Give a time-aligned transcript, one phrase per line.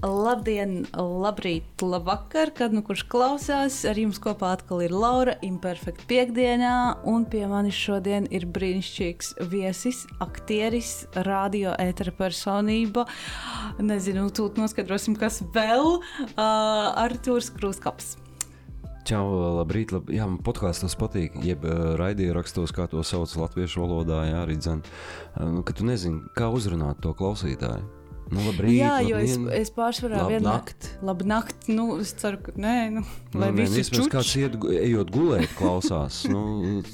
[0.00, 3.82] Labdien, labrīt, labvakar, kad nu kurš klausās.
[3.84, 6.72] Ar jums kopā atkal ir Laura, imperfekta piekdienā,
[7.04, 13.04] un pie manis šodien ir brīnišķīgs viesis, aktieris, radio ētera personība.
[13.76, 16.40] Nezinu, tūt noskaidrosim, kas vēl uh,-
[17.04, 18.16] Artūrs Krūskaps.
[19.04, 19.24] Čau,
[19.60, 24.42] labrīt, lab, jā, man podkāstos patīk, jeb uh, raidījumos, kā to sauc latviešu valodā, jā,
[24.48, 27.99] arī dzēn, uh, nu, ka tu nezini, kā uzrunāt to klausītāju.
[28.30, 29.60] Nu, labrīt, Jā, jo es, labdien.
[29.60, 30.88] es pārsvarā Labu vienmēr- nakti.
[31.02, 31.74] Labu nakti.
[31.74, 33.00] Nu, es ceru, ka nē, nu,
[33.34, 34.54] Nu, lai nē, viss ir iespējams, kāds iet,
[34.86, 36.24] ejot gulēt, klausās.
[36.30, 36.42] nu,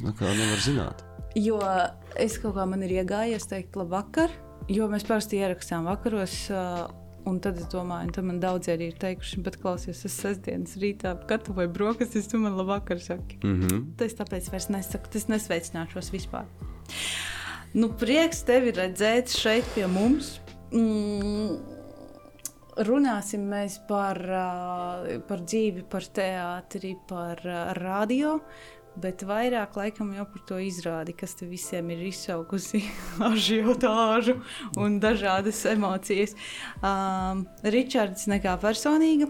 [0.03, 1.03] nu, kā nevar zināt.
[1.37, 1.59] Jo
[2.17, 4.31] es kaut kā man ir iegājies teikt, labvakar,
[4.69, 6.51] jo mēs parasti ierakstām vakaros.
[6.51, 6.87] Uh,
[7.27, 11.27] Un tad es domāju, ka man daudz arī ir teikuši, bet klausies, es sestdienas rītā
[11.27, 13.41] gatavoju brokastis, tu man labvakar saki.
[13.43, 13.81] Mm -hmm.
[13.97, 16.45] Tas tāpēc vairs nesaku, tas nesveicināšos vispār.
[17.75, 20.39] Nu, prieks tevi redzēt šeit pie mums.
[20.75, 21.59] Mm,
[22.87, 24.19] runāsim mēs par,
[25.29, 27.43] par dzīvi, par teātri, par
[27.79, 28.41] radio.
[28.97, 32.81] Bet vairāk laikam jau par to izrādi, kas te visiem ir izsaukusi
[33.31, 34.39] ažiotāžu
[34.81, 36.33] un dažādas emocijas.
[36.81, 39.29] Um, Ričards, nekā personīga,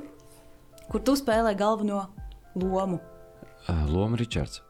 [0.86, 2.04] kur tu spēlē galveno
[2.54, 3.00] lomu.
[3.90, 4.62] Loma Ričards.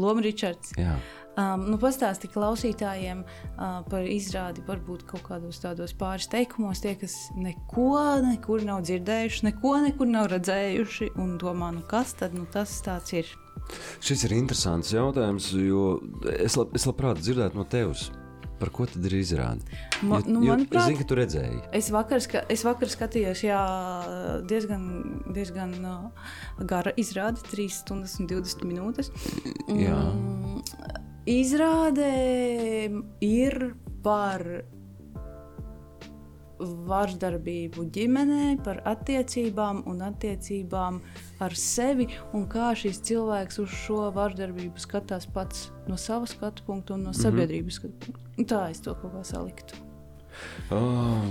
[0.00, 0.74] Loma Ričards.
[0.78, 0.98] Jā.
[1.38, 7.14] Um, nu, Pastāsti klausītājiem uh, par izrādi, varbūt kaut kādos tādos pāris teikumos, tie, kas
[7.38, 7.92] neko
[8.26, 12.82] nekur nav dzirdējuši, neko nekur nav redzējuši, un domā, nu kas tad nu, tas
[13.14, 13.30] ir?
[14.02, 16.00] Šis ir interesants jautājums, jo
[16.34, 18.08] es, lab, es labprāt dzirdētu no tevis,
[18.58, 19.62] par ko tad ir izrāde.
[20.02, 21.60] Ma- Jo- nu, jo manuprāt- Es zinu, ka tu redzēji.
[21.78, 23.60] Es vakar, ska, es vakar skatījos, jā,
[24.50, 26.10] diezgan, diezgan uh,
[26.66, 29.12] gara izrāde, 3 stundas un 20 minūtes.
[29.70, 29.96] Jā.
[31.20, 32.10] Mm, izrāde
[33.20, 34.44] ir par
[36.60, 41.00] vardarbību ģimenē, par attiecībām un attiecībām
[41.40, 46.94] ar sevi, un kā šis cilvēks uz šo vardarbību skatās pats no sava skatu punkta
[46.94, 48.26] un no sabiedrības skatu punkta.
[48.36, 49.80] Un Tā es to kaut kā saliktu.
[50.72, 51.24] Oh,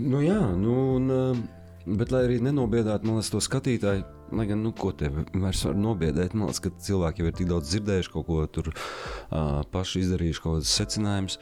[0.00, 1.57] nu jā, nu, un, uh,
[1.96, 4.04] bet lai arī nenobiedētu liekas, to skatītāju,
[4.36, 7.50] lai gan, nu, ko te vairs var nobiedēt, man liekas, ka cilvēki jau ir tik
[7.50, 11.38] daudz dzirdējuši, kaut ko tur uh, paši izdarījuši, kaut kādas secinājumus.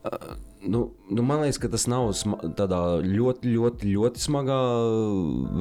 [0.00, 0.34] Uh,
[0.70, 2.10] nu, nu, man liekas, ka tas nav
[2.58, 4.58] tādā ļoti, ļoti, ļoti smagā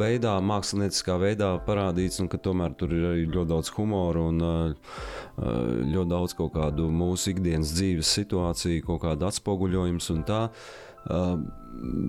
[0.01, 4.99] veidā, mākslinieckā veidā parādīts, un ka tomēr tur ir arī ļoti daudz humora un uh,
[5.39, 10.45] ļoti daudz kaut kādu mūsu ikdienas dzīves situāciju, kaut kādu atspoguļojumu un tā.
[11.09, 11.39] Uh,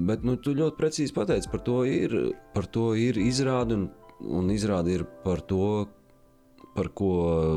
[0.06, 2.16] bet nu, tu ļoti precīzi pateici, par to ir,
[2.54, 3.88] par to ir izrāde, un,
[4.20, 5.86] un izrāde ir par to,
[6.74, 7.10] par ko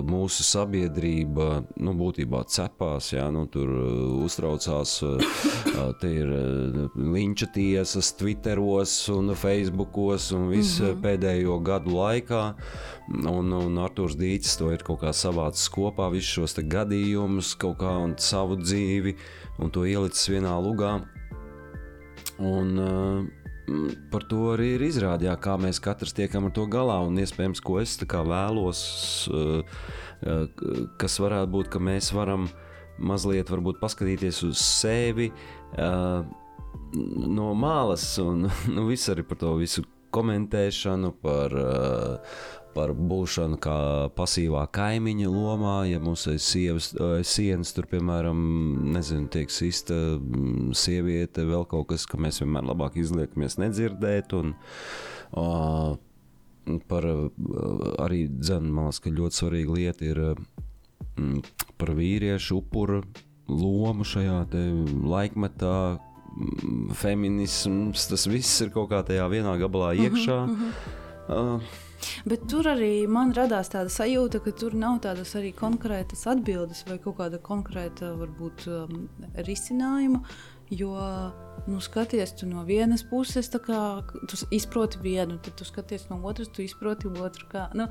[0.07, 1.47] mūsu sabiedrība
[1.85, 3.11] nu, būtībā cepās.
[3.13, 6.31] Jā, nu, tur uh, uztraucās, uh, uh, te ir
[6.97, 11.01] linča tiesas, Twitteros un Facebookos un viss mm -hmm.
[11.05, 12.43] pēdējo gadu laikā.
[13.29, 17.97] Un, un Arthurs Dīts to ir kaut kā savācis kopā, visus šos gadījumus, kaut kā
[18.03, 19.15] un savu dzīvi,
[19.59, 21.01] un to ielicis vienā lugā.
[22.41, 26.99] Un, uh, par to arī ir izrādījā, kā mēs katrs tiekam ar to galā.
[27.07, 28.83] Un iespējams, ko es vēlos,
[29.31, 29.63] uh,
[30.25, 30.45] uh,
[31.01, 32.49] kas varētu būt, ka mēs varam
[32.97, 33.49] mazliet
[33.81, 35.31] paskatīties uz sevi
[36.93, 38.45] no malas un
[38.75, 39.81] nu, viss arī par to visu
[40.13, 42.37] komentēšanu, par, uh,
[42.73, 43.77] par būšanu kā
[44.17, 45.75] pasīvā kaimiņa lomā.
[45.89, 48.39] Ja ir sievas, uh, sienas, tur, piemēram,
[48.95, 54.33] nezinu, tiek sista mm, sieviete, vēl kaut kas, ka mēs vienmēr labāk izliekamies nedzirdēt.
[54.39, 54.55] Un,
[55.37, 55.93] uh,
[56.89, 57.27] par uh,
[58.03, 60.43] arī dzēnu, man liekas, ka ļoti svarīga lieta ir uh,
[61.17, 61.45] mm,
[61.81, 63.03] par vīriešu upuru
[63.51, 64.43] lomu šajā
[65.13, 65.77] laikmetā.
[66.33, 70.39] mm, Feminisms, tas viss ir kaut kā tajā vienā gabalā iekšā.
[71.23, 71.73] Uh,
[72.29, 76.99] Bet tur arī man radās tāda sajūta, ka tur nav tādas arī konkrētas atbildes vai
[77.03, 79.07] kaut kāda konkrēta, varbūt, um,
[79.47, 80.23] risinājuma.
[80.73, 80.95] Jo,
[81.67, 83.79] nu, skaties, tu no vienas puses, kā
[84.29, 87.45] tu izproti vienu, tad tu skaties no otras, tu izproti otru.
[87.51, 87.89] Kā, nu,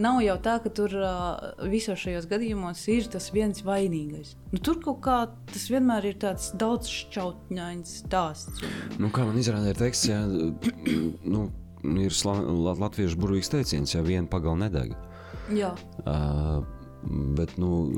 [0.00, 4.34] nav jau tā, ka tur uh, visos šajos gadījumos ir tas viens vainīgais.
[4.52, 5.16] Nu, tur kaut kā
[5.52, 8.64] tas vienmēr ir tāds daudz šķautņains stāsts.
[8.98, 11.48] Nu, kā man izrādījās, ir teksts, ja, nu,
[11.82, 12.14] ir
[12.80, 14.94] latviešu burvīgs teiciens, ja viena pagala nedeg.
[15.50, 15.74] jā,
[16.04, 16.62] Uh,
[17.36, 17.88] bet nu,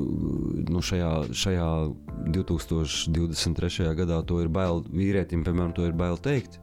[0.69, 1.69] nu šajā, šajā
[2.35, 3.89] 2023.
[3.99, 6.59] gadā to ir bail vīrietim, piemēram, to ir bail teikt.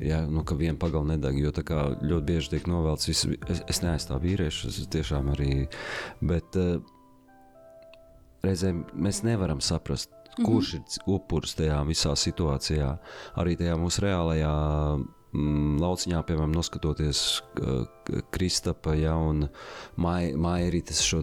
[0.00, 3.08] Ja, nu, ka viena pagala nedeg, jo tā kā ļoti bieži tiek novelts.
[3.08, 5.52] Visu, es, es neaizstāvu vīriešus, es tiešām arī.
[6.24, 6.80] Bet uh,
[8.44, 12.90] reizēm mēs nevaram saprast, kurš ir upuris tajā visā situācijā,
[13.40, 17.20] arī tajā mūsu reālajā mm, lauciņā, piemēram, noskatoties
[18.34, 19.44] Kristapa ja, un
[20.00, 21.22] Mai, Mairitas šo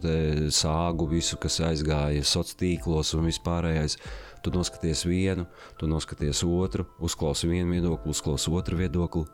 [0.54, 3.98] sāgu, visu, kas aizgāja sociālos tīklos un vispārējais.
[4.46, 5.48] Tu noskaties vienu,
[5.80, 9.26] tu noskaties otru, uzklausi vienu viedokli, uzklausi otru viedokli.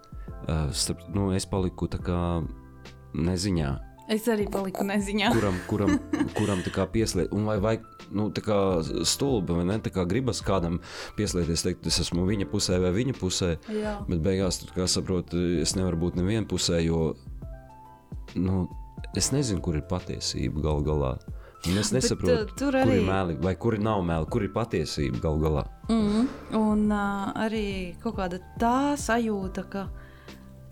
[0.48, 2.22] Uh, starp, nu, es paliku tā kā
[3.14, 3.93] neziņā.
[4.12, 5.30] Es arī paliku neziņā.
[5.32, 5.94] Kuram, kuram,
[6.36, 7.78] kuram tā kā pieslēgt, un vai, vai
[8.12, 8.58] nu, tā kā
[9.08, 10.82] stulbi, vai ne, tā kā gribas kādam
[11.16, 13.94] pieslēgties, teikt, es esmu viņa pusē vai viņa pusē, Jā.
[14.10, 17.14] bet beigās, kā saproti, es nevaru būt nevienā pusē, jo,
[18.36, 18.66] nu,
[19.16, 21.14] es nezinu, kur ir patiesība gal galā.
[21.72, 24.44] Un es nesaprotu, Bet, uh, tur kur arī- ir meli, vai kur nav meli, kur
[24.44, 25.64] ir patiesība gal galā.
[25.88, 26.28] Mm,
[26.60, 29.86] un uh, arī kaut kāda tā sajūta, ka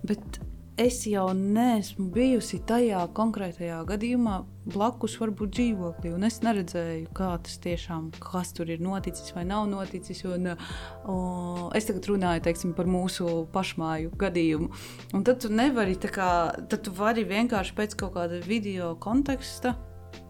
[0.04, 0.42] bet
[0.82, 4.40] es jau neesmu bijusi tajā konkrētajā gadījumā
[4.72, 9.68] blakus varbūt dzīvoklī, un es neredzēju, kā tas tiešām, kas tur ir noticis vai nav
[9.70, 10.24] noticis.
[10.30, 14.72] Un, uh, es tagad runāju teiksim, par mūsu pašmāju gadījumu.
[15.18, 16.32] Un tad tu nevari, kā,
[16.72, 19.76] tad tu vari vienkārši pēc kaut kāda video konteksta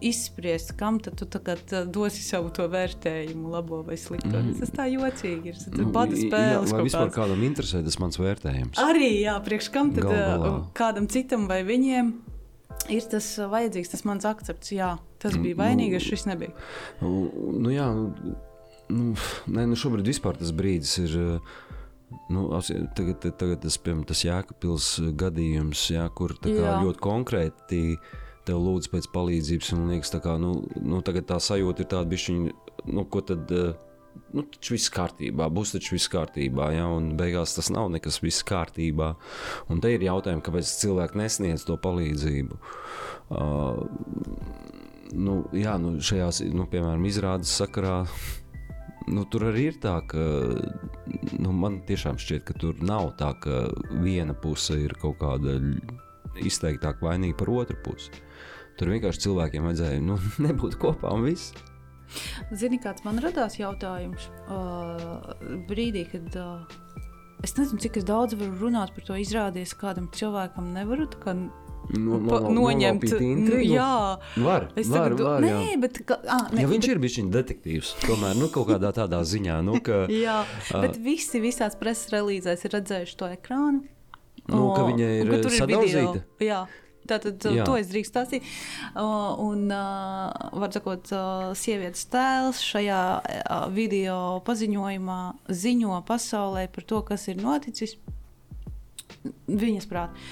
[0.08, 4.32] izspriest, kam tad tu tagad uh, dosi savu to vērtējumu, labo vai slikto.
[4.34, 4.56] Mm.
[4.60, 5.60] Tas tā jocīgi ir.
[5.62, 6.72] Tas bada i- spēles.
[6.74, 7.16] vai vispār kāds.
[7.16, 8.82] kādam interesē tas mans vērtējums?
[8.82, 10.52] Arī, jā, priekš kam tad Gal galā.
[10.52, 12.12] uh, kādam citam vai viņiem
[12.92, 14.72] ir tas uh, vajadzīgs, tas mans akcepts.
[14.74, 16.54] Jā, tas bija vainīgs, šis nebija.
[17.00, 17.28] Nu,
[17.62, 18.36] nu, jā, nu,
[18.92, 19.12] nu,
[19.46, 21.18] nē, nu šobrīd vispār tas brīdis ir.
[21.18, 21.60] uh,
[22.28, 22.42] Nu,
[22.92, 26.74] tagad, tagad tas, piemēram, tas Jēkabpils gadījums, jā, kur kā, Jā.
[26.84, 27.78] ļoti konkrēti
[28.48, 29.72] tev lūdz pēc palīdzības.
[29.76, 32.44] Un liekas, tā kā, nu, nu, tā sajūta ir tāda, bišķiņ,
[32.92, 33.50] nu, ko tad.
[33.50, 33.88] uh,
[34.32, 38.44] Nu, taču viss kārtībā, būs taču viss kārtībā, ja, un beigās tas nav nekas viss
[38.48, 39.12] kārtībā.
[39.72, 42.58] Un te ir jautājums, kāpēc cilvēki nesniedz to palīdzību.
[43.32, 43.82] Uh,
[45.16, 48.02] nu, jā, nu, šajās, nu, piemēram, izrādes sakarā,
[49.12, 50.26] nu, tur arī ir tā, ka
[51.38, 53.64] nu, man tiešām šķiet, ka tur nav tā, ka
[54.04, 55.58] viena puse ir kaut kāda
[56.40, 58.12] izteiktāk vainīga par otru pusi.
[58.80, 61.52] Tur vienkārši cilvēkiem vajadzēja nu, nebūt kopā un viss.
[62.52, 65.32] Zini, kāds man radās jautājums uh,
[65.68, 66.78] brīdī, kad uh,
[67.44, 71.36] es nezinu, cik es daudz varu runāt par to izrādies, kādam cilvēkam nevaru kā
[71.92, 73.02] No, pa, noņemt.
[73.42, 73.86] Nu, jā,
[74.38, 74.68] var.
[74.78, 75.78] es var, tagad var, Nē, jā.
[75.82, 79.18] bet ka, ah, nē, Ja viņš bet, ir bijis detektīvs, tomēr nu, kaut kādā tādā
[79.26, 80.36] ziņā, nu, ka, Jā,
[80.70, 83.82] bet visi visās preses relīzēs ir redzējuši to ekrānu.
[84.46, 86.06] nu, ka O, viņa un ir ka sadauzīta.
[86.06, 86.22] video.
[86.46, 86.62] Jā.
[87.08, 87.52] Tātad Jā.
[87.58, 87.66] Jā.
[87.66, 88.48] to es drīkstu stāstīt.
[88.94, 90.30] Uh, un, uh,
[90.62, 95.20] var sakot, uh, sievietes tēls šajā uh, video paziņojumā
[95.50, 97.96] ziņo pasaulē par to, kas ir noticis
[99.46, 100.26] viņas prātā.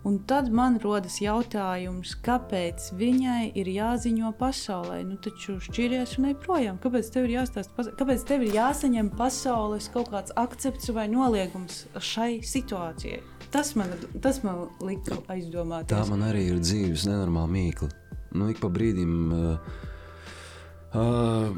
[0.00, 5.02] Un tad man rodas jautājums, kāpēc viņai ir jāziņo pasaulē?
[5.04, 6.78] Nu, taču šķiries un ej projām.
[6.80, 12.38] Kāpēc tev ir jāstāsta, kāpēc tev ir jāsaņem pasaules kaut kāds akcepts vai noliegums šai
[12.40, 13.20] situācijai?
[13.50, 13.90] Tas man,
[14.22, 15.90] tas man lika aizdomāties.
[15.90, 17.88] Tā man arī ir dzīves nenormāla mīkla.
[18.38, 19.58] Nu, ik pa brīdim, uh,
[20.94, 21.48] uh,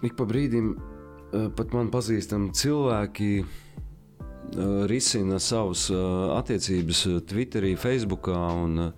[0.00, 8.40] ik pa brīdim uh, pat man pazīstami cilvēki uh, risina savas uh, attiecības Twitterī, Facebookā.
[8.64, 8.94] Un, uh,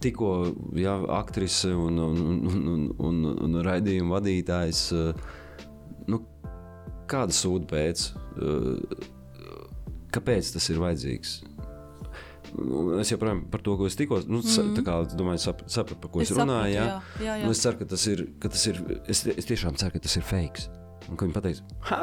[0.00, 0.32] tikko
[0.76, 5.12] ja, aktrise un, un, un, un, un, un raidījuma vadītājs, uh,
[6.08, 6.22] nu,
[7.08, 8.08] kāda sūda pēc?
[8.40, 9.06] Uh,
[10.16, 11.38] kāpēc tas ir vajadzīgs?
[12.56, 14.80] Nu, Es joprojām par to, ko es tikko nu, mm.
[14.86, 16.74] kā, domāju, sap, sapratu, par ko es, Es runāju.
[16.74, 16.88] Jā.
[16.88, 17.46] jā, jā, jā.
[17.46, 18.26] Nu, es ceru, ka tas ir.
[18.42, 20.68] Ka tas ir es, es tiešām ceru, ka tas ir fake.
[21.08, 21.60] Un ka viņi pateiks,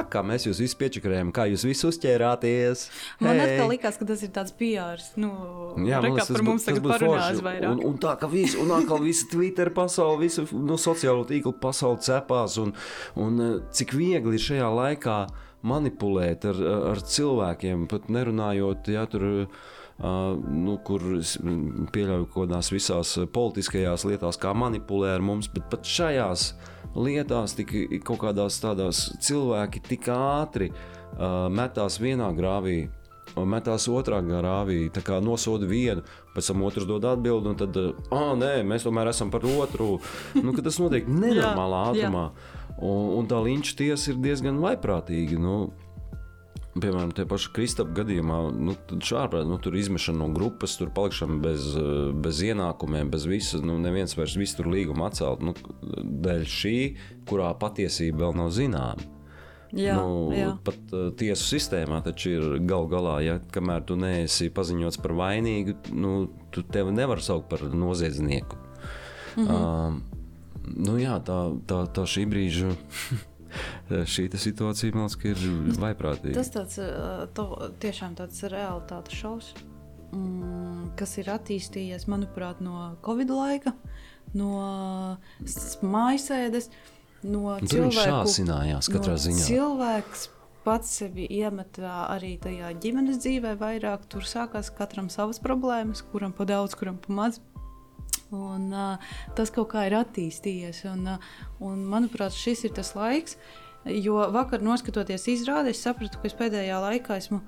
[0.10, 2.86] kā mēs jūs visi piečakarējām, kā jūs visi uzķērāties.
[3.22, 3.52] Man Hei!
[3.52, 5.04] atkal likās, ka tas ir tāds PR.
[5.22, 5.30] Nu,
[5.86, 7.70] Jā, man liekas, tas mums tagad parunās vairāk.
[7.70, 12.02] Un, un tā kā visi, un atkal visa Twitter pasaule, visa no sociālo tīklu pasaule
[12.06, 12.74] cepās, un,
[13.22, 15.20] un eh, cik viegli ir šajā laikā
[15.66, 19.32] manipulēt ar, ar cilvēkiem, pat nerunājot, ja tur.
[19.46, 19.74] Uh,
[20.04, 21.04] nu, kur
[21.96, 26.50] pieļauju kaut kādās visās eh, politiskajās lietās, kā manipulē ar mums, bet pat šajās
[26.96, 27.72] lietās, tik,
[28.08, 30.72] kaut kādās tādās cilvēki tik ātri
[31.52, 32.90] metās vienā grāvī,
[33.48, 36.04] metās otrā grāvī, tā kā nosoda vienu,
[36.36, 37.80] pēc tam otrs dod atbildi, un tad,
[38.12, 40.00] ah, nē, mēs tomēr esam par otru.
[40.36, 42.30] Nu, tas notiek nenormālā ātrumā.
[42.76, 45.40] Un, un tā līnča tiesa ir diezgan vaiprātīga.
[45.40, 45.56] Nu,
[46.76, 51.70] Piemēram, tie paši Kristapā gadījumā, nu, šādi nu, tur izmešana no grupas, tur palikšana bez,
[51.80, 53.64] eh, bez ienākumiem, bez visas.
[53.64, 55.40] Nu, neviens vairs visu tur līgumu atcelt.
[55.40, 55.54] Nu,
[56.26, 56.80] dēļ šī,
[57.30, 59.12] kurā patiesība vēl nav zināma.
[59.76, 60.50] Jā, nu, jā.
[60.64, 65.76] Pat uh, tiesu sistēmā taču ir gal galā, ja kamēr tu neesi paziņots par vainīgu,
[65.96, 66.12] nu,
[66.52, 68.60] tu tevi nevar saukt par noziedznieku.
[69.36, 69.48] Mm.
[69.48, 69.52] -hmm.
[69.52, 69.96] uh,
[70.76, 72.76] nu, jā, tā, tā, tā šī brīža.
[73.90, 76.36] šī situācija man liekas, ir vaiprātīga.
[76.40, 76.80] Tas tāds,
[77.38, 77.48] to,
[77.84, 79.54] tiešām tāds realitātes šovs,
[80.12, 83.76] mm, kas ir attīstījies, manuprāt, no Covid laika,
[84.38, 85.18] no
[85.82, 86.70] mājasēdes.
[87.26, 89.46] No Tur viņš šāsinājās katrā no ziņā.
[89.48, 90.28] Cilvēks
[90.66, 94.06] pats sevi iemet arī tajā ģimenes dzīvē vairāk.
[94.12, 97.40] Tur sākās katram savas problēmas, kuram pa daudz, kuram pa maz.
[98.36, 100.84] Un, uh, tas kaut kā ir attīstījies.
[100.92, 101.30] Un, uh,
[101.64, 103.38] un, manuprāt, šis ir tas laiks,
[103.86, 107.42] jo vakar noskatoties izrādi, es sapratu, ka es pēdējā laikā esmu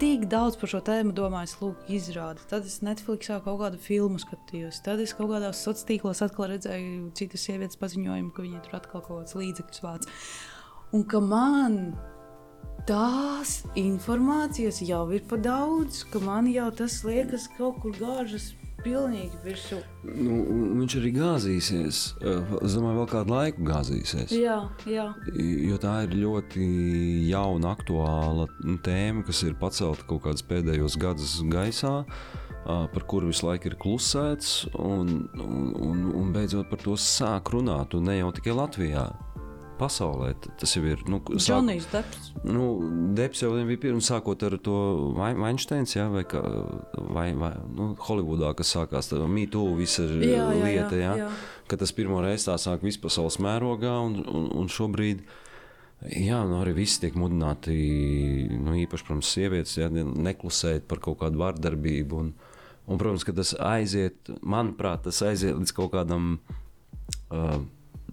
[0.00, 2.42] tik daudz par šo tēmu domājis, lūk, izrādi.
[2.50, 7.12] Tad es Netflixā kaut kādu filmu skatījos, tad es kaut kādās sociālos tīklos atkal redzēju
[7.18, 10.10] citas sievietes paziņojumu, ka viņi tur atkal kaut kādas līdzekļus vāc.
[10.94, 11.78] Un ka man
[12.88, 18.52] tās informācijas jau ir par daudz, ka man jau tas liekas kaut kur gāžas
[18.84, 19.80] pilnīgi virsū.
[20.04, 20.38] Nu,
[20.80, 22.00] viņš arī gāzīsies.
[22.20, 24.34] Es domāju, vēl kādu laiku gāzīsies.
[24.36, 25.08] Jā, jā.
[25.34, 26.68] Jo tā ir ļoti
[27.30, 28.48] jauna, aktuāla
[28.84, 32.02] tēma, kas ir pacelta kaut kādus pēdējos gadus gaisā.
[32.64, 37.92] Par kuru visu laiku ir klusēts, un, un, un, un beidzot par to sāk runāt.
[37.96, 39.08] Un ne jau tikai Latvijā
[39.78, 40.32] pasaulē.
[40.60, 41.02] Tas jau ir.
[41.10, 42.30] Nu, Džonijs Deps.
[42.46, 42.66] Nu,
[43.16, 44.76] Deps jau bija pirms sākot ar to
[45.16, 46.42] Vainsteins, ja, vai, kā,
[46.94, 51.30] vai, vai nu, Holivudā, kas sākās ar mītu, visa jā, jā, lieta, ja, jā.
[51.70, 55.24] ka tas pirmo reizi tā sāk vispasaules mērogā un, un, un šobrīd.
[56.04, 57.74] Jā, nu arī viss tiek mudināti,
[58.60, 62.18] nu, īpaši, protams, sievietes, ja, neklusēt par kaut kādu vardarbību.
[62.20, 62.34] Un,
[62.84, 66.34] un, protams, ka tas aiziet, manuprāt, tas aiziet līdz kaut kādam
[67.32, 67.62] uh,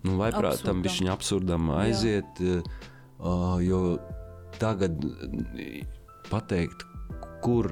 [0.06, 3.82] nu, vai prāt, tam viņa absurdam aiziet, uh, jo
[4.62, 4.98] tagad
[6.30, 6.86] pateikt,
[7.44, 7.72] kur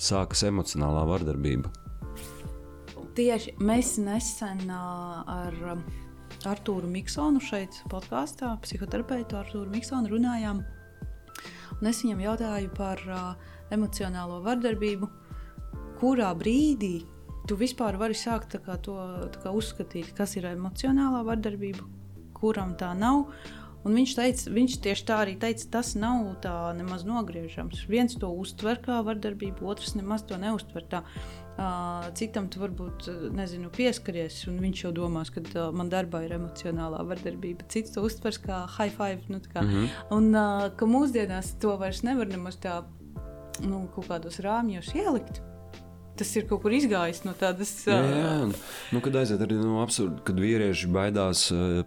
[0.00, 1.70] sākas emocionālā vardarbība.
[3.18, 5.56] Tieši mēs nesen uh, ar
[6.48, 10.62] Arthuru Miksonu šeit podkāstā, psihoterapeitu Arthuru Miksonu runājām.
[11.80, 15.08] Un es viņam jautāju par uh, emocionālo vardarbību,
[16.00, 17.00] kurā brīdī
[17.48, 18.98] tu vispār vari sākt kā, to
[19.40, 21.86] kā, uzskatīt, kas ir emocionālā vardarbība,
[22.36, 23.26] kuram tā nav.
[23.80, 27.86] Un viņš, teica, viņš tieši tā arī teica, tas nav tā nemaz nogriežams.
[27.88, 31.00] Viens to uztver kā vardarbību, otrs nemaz to neuztver tā.
[32.16, 37.64] Citam tu varbūt nezinu, pieskaries, un viņš jau domās, ka man darbā ir emocionālā vardarbība.
[37.72, 39.24] Cits to uztvers kā high five.
[39.32, 39.64] Nu, kā.
[39.64, 39.88] Mm -hmm.
[40.16, 40.32] Un
[40.76, 42.82] ka mūsdienās to vairs nevar nemaz tā
[43.64, 45.40] nu, kaut kādos rāmjos ielikt
[46.20, 47.72] tas ir kaut kur izgājis no tādas.
[47.88, 48.34] Jā, jā.
[48.92, 51.80] Nu, kad aiziet arī no absurda, kad vīrieši baidās uh,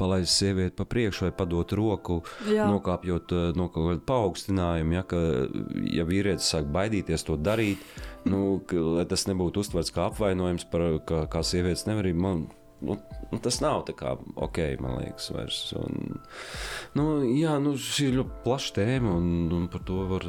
[0.00, 2.66] palaist sievieti pa priekšu vai padot roku, jā.
[2.70, 4.98] nokāpjot uh, no kaut kāda paaugstinājuma.
[4.98, 5.22] Ja, ka,
[5.92, 7.82] ja vīrietis sāk baidīties to darīt,
[8.28, 12.22] nu, ka, tas nebūtu uztverts kā apvainojums par kā, kā sievietes nevarību.
[12.26, 12.46] Man,
[12.80, 12.98] Nu,
[13.32, 15.60] nu, tas nav tā kā ok, man liekas, vairs.
[15.80, 16.18] Un,
[16.98, 20.26] nu, jā, nu, šī ir ļoti plaša tēma, un, un par to var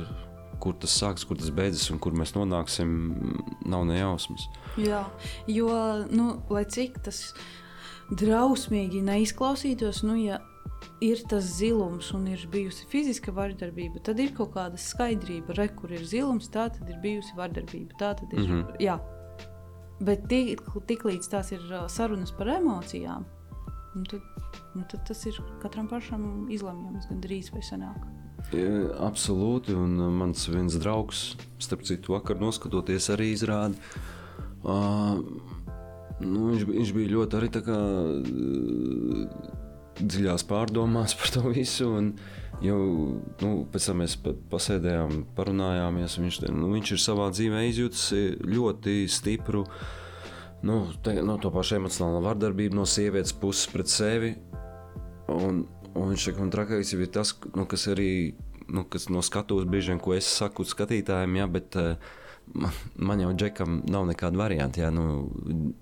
[0.59, 2.91] kur tas sākas, kur tas beidzas un kur mēs nonāksim,
[3.65, 4.47] nav nejausmas.
[4.77, 5.05] Jā,
[5.51, 5.71] jo,
[6.11, 7.33] nu, lai cik tas
[8.13, 10.41] drausmīgi neizklausītos, nu, ja
[11.01, 15.93] ir tas zilums un ir bijusi fiziska vardarbība, tad ir kaut kāda skaidrība, re, kur
[15.93, 17.97] ir zilums, tā tad ir bijusi vardarbība.
[17.99, 18.39] Tā tad ir.
[18.39, 18.81] Mm -hmm.
[18.81, 18.99] Jā.
[19.99, 23.25] Bet tik, tik līdz tās ir sarunas par emocijām,
[23.95, 24.21] nu tad,
[24.75, 28.05] nu tad tas ir katram pašam izlemjams, gan drīz vai senāk.
[28.47, 33.75] Absolūti, un uh, mans viens draugs, starp citu, vakar noskatoties arī izrādi.
[34.63, 35.19] Uh,
[36.23, 39.27] nu, viņš, viņš bija ļoti arī kā uh,
[39.99, 41.91] dziļās pārdomās par to visu.
[42.63, 42.79] Jau
[43.43, 44.15] nu, pēc tam mēs
[44.49, 46.17] pasēdējām, parunājāmies.
[46.23, 48.09] Viņš, nu, viņš ir savā dzīvē izjūtis
[48.47, 49.67] ļoti stipru
[50.65, 54.33] nu, te, no to pašu emocionālo vardarbību no sievietes puses pret sevi.
[55.27, 55.65] Un,
[55.97, 58.11] Un viņš saka, un trakākais ir tas, nu, kas arī
[58.67, 61.95] nu, kas no skatuves brīžiem, ko es saku skatītājiem, ja, bet uh,
[62.53, 64.83] man, man jau džekam nav nekāda varianta.
[64.85, 65.27] Ja, nu,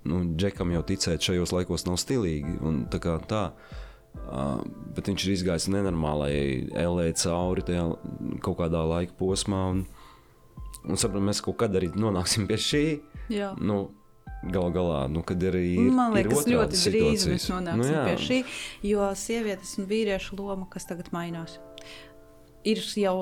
[0.05, 2.59] nu, džekam jau ticēt šajos laikos nav stilīgi.
[2.65, 3.47] Un, tā kā tā.
[4.15, 4.61] Uh,
[4.95, 6.35] bet viņš ir izgājis nenormālai
[6.71, 7.83] LE cauri tajā
[8.45, 9.65] kaut kādā laika posmā.
[9.73, 9.83] Un,
[10.85, 12.85] un saprotam, mēs kaut kad arī nonāksim pie šī.
[13.33, 13.53] Jā.
[13.59, 13.89] Nu,
[14.45, 15.73] Galu galā, nu, kad ir arī.
[15.89, 18.03] Man liekas, ir ļoti drīz mēs nonāksim nu, jā.
[18.05, 18.39] pie šī,
[18.91, 21.57] jo sievietes un vīriešu loma, kas tagad mainās,
[22.67, 23.17] ir jau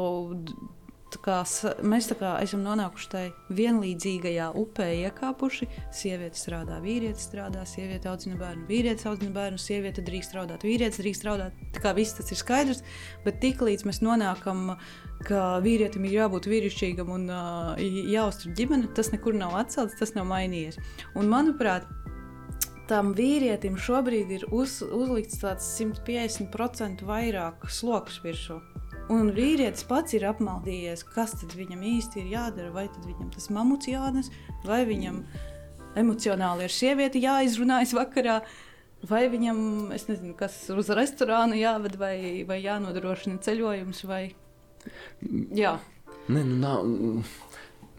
[1.24, 1.41] kā,
[1.86, 5.67] mēs kā, esam nonākuši tajā vienlīdzīgajā upē, iekāpuši.
[5.93, 11.24] Sieviete strādā, vīrietis strādā, sieviete audzina bērnu, vīrietis audzina bērnu, sieviete drīkst strādāt, vīrietis drīkst
[11.25, 11.60] strādāt.
[11.75, 12.84] Tā kā viss tas ir skaidrs,
[13.25, 14.75] bet tiklīdz mēs nonākam,
[15.27, 20.27] ka vīrietim ir jābūt vīrišķīgam un uh, jāuztur ģimene, tas nekur nav atcelts, tas nav
[20.32, 20.79] mainījies.
[21.13, 21.88] Un, manuprāt,
[22.89, 28.60] tam vīrietim šobrīd ir uz, uzlikts tāds 150% vairāk sloks virsū.
[29.12, 32.72] Un vīrietis pats ir apmaldījies, kas tad viņam īsti ir jādara.
[32.75, 34.31] Vai viņam tas mamuts jānes,
[34.63, 35.24] vai viņam
[36.00, 38.39] emocionāli ar sievieti jāizrunājas vakarā,
[39.10, 39.57] vai viņam,
[39.95, 42.15] es nezinu, kas uz restorānu jāved, vai,
[42.48, 44.24] vai jānodrošina ceļojums, vai
[45.53, 45.77] jā.
[46.31, 46.88] Nē, nu nav.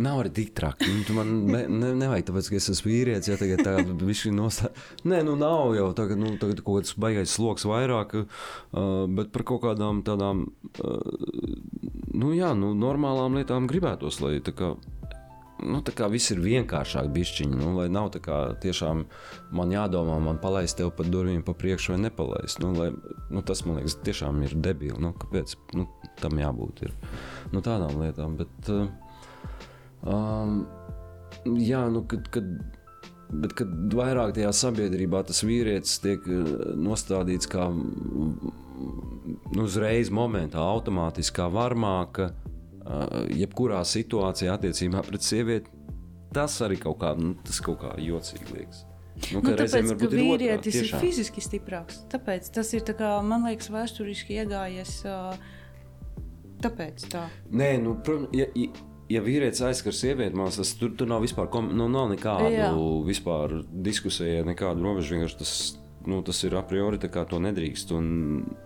[0.03, 0.89] Nav arī tik traki.
[0.91, 3.31] Nu, man ne, ne, nevajag, tāpēc, ka es esmu vīrietis.
[3.31, 3.75] Ja tagad tā
[4.09, 4.89] viņš ir nostājis.
[5.07, 9.47] Nē, nu nav jau tagad, nu, tagad kaut kāds baigais sloks vairāk, uh, bet par
[9.47, 10.49] kaut kādām tādām,
[10.83, 11.55] uh,
[12.11, 14.75] nu jā, nu, normālām lietām gribētos, lai tā kā.
[15.65, 19.05] Nu, tā kā viss ir vienkāršāk, bišķiņi, nu, lai nav tā kā tiešām
[19.55, 22.59] man jādomā, man palaist tev pa durvīm pa priekšu vai nepalaist.
[22.61, 22.91] Nu, lai,
[23.31, 24.99] nu, tas man liekas, tiešām ir debīli.
[25.01, 25.87] Nu, kāpēc nu,
[26.21, 26.85] tam jābūt?
[26.89, 26.99] Ir.
[27.55, 28.35] Nu, tādām lietām.
[28.43, 28.91] Bet, uh,
[30.05, 30.65] Um,
[31.61, 32.49] jā, nu, kad, kad,
[33.33, 38.53] bet kad vairāk tajā sabiedrībā tas vīrietis tiek uh, nostādīts kā nu,
[39.65, 45.73] uzreiz momentā, automātiski kā varmāka, uh, jebkurā situācijā attiecībā pret sievieti,
[46.35, 48.85] tas arī kaut kā, nu, tas kaut kā jocīgi liekas.
[49.31, 52.01] Nu, nu, tāpēc, ka vīrietis ir, otrā, ir fiziski stiprāks.
[52.11, 54.97] Tāpēc tas ir, tā kā, man liekas, vēsturiski iegājies.
[55.07, 55.37] Uh,
[56.65, 57.29] tāpēc tā.
[57.55, 58.73] Nē, nu, protams, ja, ja,
[59.13, 62.71] ja vīrietis aizskar sievieti, man tas tur, tur nav vispār, kom, nu, nav nekādu Jā.
[63.07, 65.17] vispār diskusiju, nekādu robežu.
[65.17, 65.55] Vienkārši tas,
[66.09, 68.09] nu, tas ir a priori, tā kā to nedrīkst, un,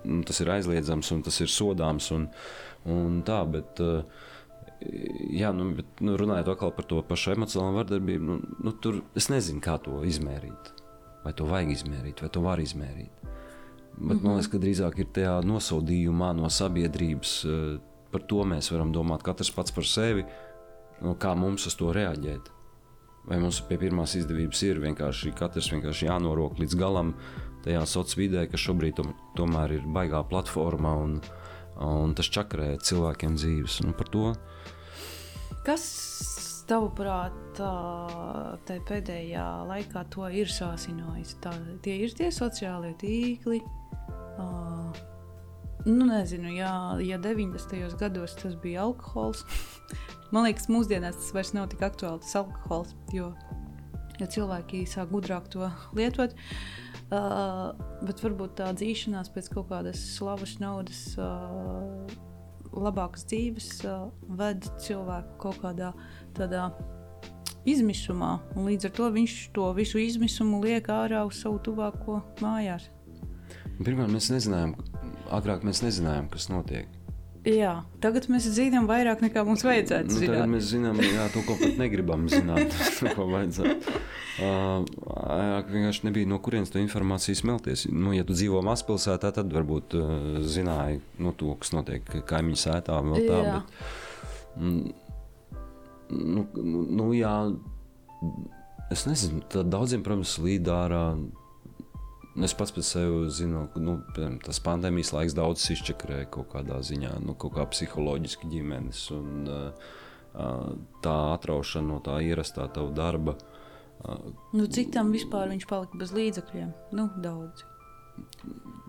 [0.06, 2.28] un tas ir aizliedzams, un tas ir sodāms, un,
[2.88, 3.82] un tā, bet,
[5.34, 9.62] jā, nu, bet, nu, runājot par to pašu emocionālo vardarbību, nu, nu, tur es nezinu,
[9.64, 10.74] kā to izmērīt.
[11.24, 13.14] Vai to vajag izmērīt, vai to var izmērīt.
[13.98, 14.24] Bet mm -hmm.
[14.24, 17.32] man liekas, ka drīzāk ir tajā nosodījumā no sabiedrības
[18.12, 20.24] par to mēs varam domāt katrs pats par sevi,
[21.04, 22.54] no kā mums uz to reaģēt.
[23.28, 27.12] Vai mums pie pirmās izdevības ir vienkārši katrs vienkārši jānorok līdz galam
[27.64, 31.18] tajā sociālajā vidē, kas šobrīd tom, tomēr ir baigā platformā un,
[31.84, 33.80] un tas čakarē cilvēkiem dzīves.
[33.84, 34.32] Un par to.
[35.66, 35.84] Kas
[36.70, 41.36] tavuprāt, tā pēdējā laikā to ir sācinājis?
[41.44, 41.52] Tā,
[41.84, 43.60] tie ir tie sociālie tīkli.
[45.88, 47.96] Nu, nezinu, ja, ja 90.
[47.98, 49.44] gados tas bija alkohols,
[50.34, 53.30] man liekas, mūsdienās tas vairs nav tik aktuāls, tas alkohols, jo,
[54.20, 56.36] jo cilvēki sāk gudrāk to lietot.
[57.08, 57.72] Uh,
[58.04, 62.04] bet varbūt tā dzīšanās pēc kaut kādas slavas, naudas, uh,
[62.76, 65.94] labākas dzīves uh, ved cilvēku kaut kādā
[66.36, 66.68] tādā
[67.64, 68.34] izmisumā.
[68.60, 72.90] Līdz ar to viņš to visu izmisumu liek ārā uz savu tuvāko mājās.
[73.78, 74.74] Pirmā mēs nezinājām,
[75.34, 76.88] agrāk mēs nezinājām, kas notiek.
[77.46, 80.20] Jā, tagad mēs zinām vairāk nekā mums vajadzētu nu.
[80.20, 82.74] Tagad mēs zinām, jā, to, ko pat negribam zināt,
[83.16, 83.94] ko vajadzētu.
[84.38, 84.84] Uh,
[85.70, 87.86] vienkārši nebija no kurienes to informāciju smelties.
[87.90, 90.12] Nu, ja tu dzīvo mazpilsētā, tad varbūt uh,
[90.46, 92.98] zināji nu, to, kas notiek kaimiņu sētā.
[93.00, 93.82] Tā, bet,
[94.58, 94.92] mm,
[96.18, 97.34] nu, nu, nu, jā,
[98.94, 101.04] es nezinu, daudziem, protams, līd ārā.
[102.44, 103.96] Es pats par sevi zinu, ka nu,
[104.44, 109.00] tas pandēmijas laiks daudz izčakarēja kaut kādā ziņā, nu, kaut kā psiholoģiski ģimenes.
[109.16, 109.96] Un, uh,
[111.02, 113.34] tā atraušana no tā ierastā tava darba.
[114.04, 116.70] Uh, nu, cik tam vispār viņš palika bez līdzekļiem?
[116.98, 117.64] Nu, daudz.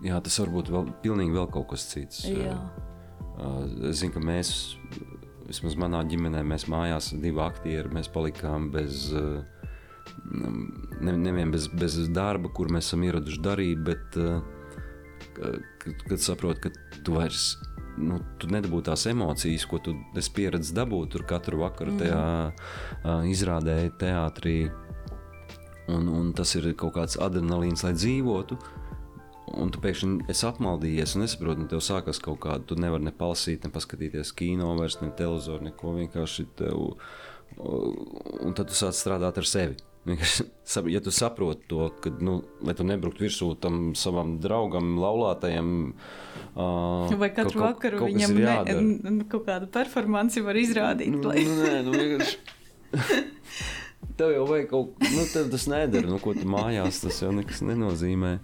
[0.04, 2.22] Jā, tas varbūt vēl, pilnīgi vēl kaut kas cits.
[2.30, 2.54] Jā.
[3.88, 4.52] Es zinu, ka mēs,
[5.48, 9.08] vismaz manā ģimenē, mēs mājās divi aktieri, mēs palikām bez.
[9.14, 9.42] Uh,
[10.30, 14.40] ne, nevien bez, bez darba, kur mēs esam ieraduši darīt, bet uh,
[15.34, 17.54] kad, kad saproti, ka tu vairs
[18.00, 23.24] nu, tu nedabūji tās emocijas, ko tu esi pieredzējis dabūt tur katru vakaru tajā uh,
[23.28, 24.58] izrādē, teātrī.
[25.90, 28.58] Un, un tas ir kaut kāds adrenalīns, lai dzīvotu.
[29.58, 33.12] Un tu pēkšņi esi apmaldījies un nesaproti, un tev sākas kaut kāda, tu nevari ne
[33.16, 36.92] palasīt, ne paskatīties kino, vairs ne televizoru, neko vienkārši tev.
[37.58, 39.80] Un tad tu sāc strādāt ar sevi.
[40.86, 45.72] Ja tu saproti to, ka, nu, lai tu nebruktu virsū tam savam draugam, laulātajam,
[46.54, 48.76] uh, vai katru kaut, vakaru kaut viņam ne,
[49.10, 51.10] nu, kaut kādu performanci var izrādīt.
[51.16, 51.42] Nu, lai...
[51.42, 53.26] nu, nē, nu, vienkārši.
[54.20, 55.24] Tev jau vajag kaut ko, nu,
[55.56, 58.36] tas nedara, nu, ko tu mājās, tas jau nekas nenozīmē.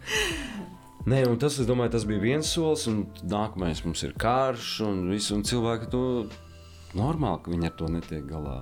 [1.07, 5.05] Nē, un tas, es domāju, tas bija viens solis, un nākamais mums ir karš, un,
[5.13, 6.03] visu, un cilvēki to
[6.99, 8.57] normāli, ka viņi ar to netiek galā.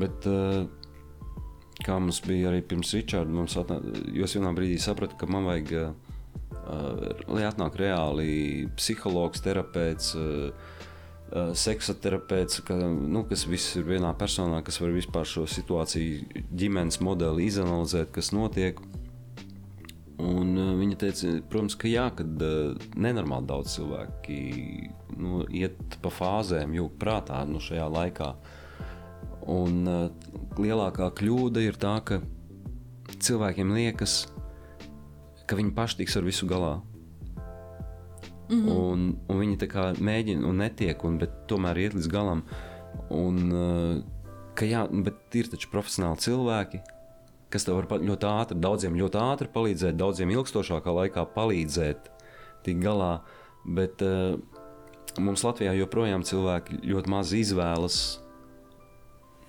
[0.00, 0.64] Bet, uh,
[1.84, 3.78] kā mums bija arī pirms Richarda, atnā,
[4.16, 8.30] jo es vienā brīdī sapratu, ka man vajag, uh, lai atnāk reāli
[8.78, 10.48] psihologs, terapeits, uh,
[11.34, 17.00] uh, seksoterapeits, ka, nu, kas viss ir vienā personā, kas var vispār šo situāciju, ģimenes
[17.04, 18.80] modeli izanalizēt, kas notiek.
[20.24, 24.42] Un uh, viņa teica, protams, ka jā, kad uh, nenormāli daudz cilvēki
[25.18, 28.34] nu, iet pa fāzēm, jūg prātā nu, šajā laikā.
[29.50, 30.06] Un uh,
[30.56, 32.20] lielākā kļūda ir tā, ka
[33.12, 34.24] cilvēkiem liekas,
[35.44, 36.78] ka viņi paši tiks ar visu galā.
[38.48, 38.72] Mm -hmm.
[38.76, 42.42] un, un viņi tā kā mēģina un netiek, un, bet tomēr iet līdz galam.
[43.10, 44.02] Un, uh,
[44.54, 46.80] ka jā, bet ir taču profesionāli cilvēki,
[47.50, 52.10] kas tev var ļoti ātri, daudziem ļoti ātri palīdzēt, daudziem ilgstošākā laikā palīdzēt
[52.62, 53.20] tikt galā.
[53.64, 54.38] Bet uh,
[55.18, 58.23] mums Latvijā joprojām cilvēki ļoti maz izvēlas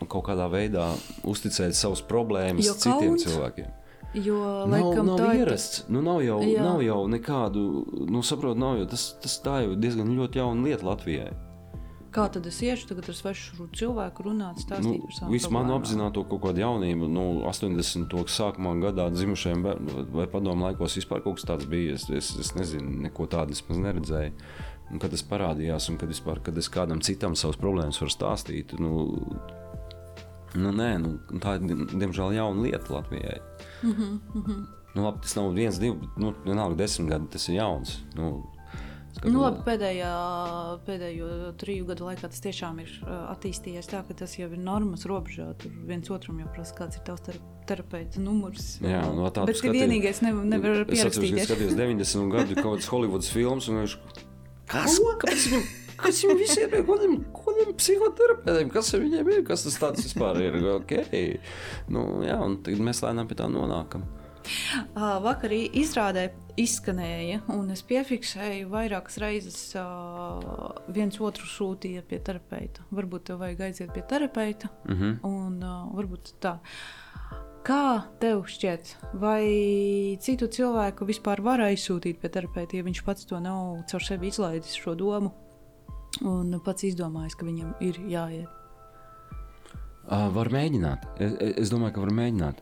[0.03, 0.89] kaut kādā veidā
[1.23, 3.23] uzticēt savas problēmas Jo citiem kauns.
[3.25, 3.71] cilvēkiem.
[4.15, 4.35] Jo,
[4.67, 5.81] Nav, laikam, nav tā ir ierasts.
[5.91, 6.61] Nu, nav, jau, Jā.
[6.63, 7.63] nav jau nekādu,
[8.07, 11.33] nu, saprotu, nav jau tas, tas tā jau diezgan ļoti jauna lieta Latvijai.
[12.15, 15.65] Kā tad es iešu tagad ar svešu cilvēku runāt, Nu, stāstīt par savām visu manu
[15.73, 15.81] problēmām?
[15.83, 18.15] apzināto kaut kādu jaunību, nu, 80.
[18.31, 21.97] sākumā gadā dzimušajiem bērniem, vai padomu laikos vispār kaut kas tāds bija.
[21.99, 24.31] Es, es, es nezinu, neko tādu es maz neredzēju.
[24.93, 28.77] Un, kad tas parādījās, un kad, vispār, kad es kādam citam savas problēmas varu stāstīt,
[28.79, 29.19] nu,
[30.55, 33.39] nu, nē, nu, tā ir diemžēl jauna lieta Latvijai.
[33.83, 34.65] Mm -hmm, mm -hmm.
[34.95, 37.99] Nu, labi, tas nav viens, divi, bet nu, vienalga desmit gadi, tas ir jauns.
[38.15, 38.43] Nu,
[39.23, 40.11] Nu, labi, pēdējā,
[40.85, 45.53] pēdējo triju gadu laikā tas tiešām ir attīstījies tā, ka tas jau ir normas robežā.
[45.57, 48.79] Tur viens otram jau prasa, kāds ir tavs ter terapeita numurs.
[48.81, 52.31] Jā, no tā Bet tu ka skaties- vienīgais ne, nevar Es atceros, ka skatījos 90
[52.31, 53.97] gadu kaut kādas Holivudas filmas, un viņš
[54.67, 54.99] kas?
[54.99, 55.63] Kāpēc viņam?
[55.99, 56.83] Kas viņam visiem ir?
[56.85, 58.69] Ko viņam psihoterapeitiem?
[58.73, 59.41] Kas viņiem ir?
[59.47, 60.59] Kas tas tāds vispār ir?
[60.79, 61.39] Okay.
[61.91, 64.05] Nu, jā, un tagad mēs lēnām pie tā nonākam.
[64.95, 66.27] Vakar izrādē
[66.59, 72.85] izskanēja, un es piefiksēju vairākas reizes, uh, viens otru sūtīja pie terapeita.
[72.95, 75.17] Varbūt tev vajag aiziet pie terapeita, Mm -hmm.
[75.23, 76.59] un uh, varbūt tā.
[77.65, 83.39] Kā tev šķiet, vai citu cilvēku vispār var aizsūtīt pie terapeita, ja viņš pats to
[83.39, 85.31] nav caur sevi izlaidis šo domu
[86.23, 88.61] un pats izdomājis, ka viņam ir jāiet?
[90.05, 91.07] Uh, var mēģināt.
[91.17, 91.33] Es,
[91.65, 92.61] es domāju, ka var mēģināt.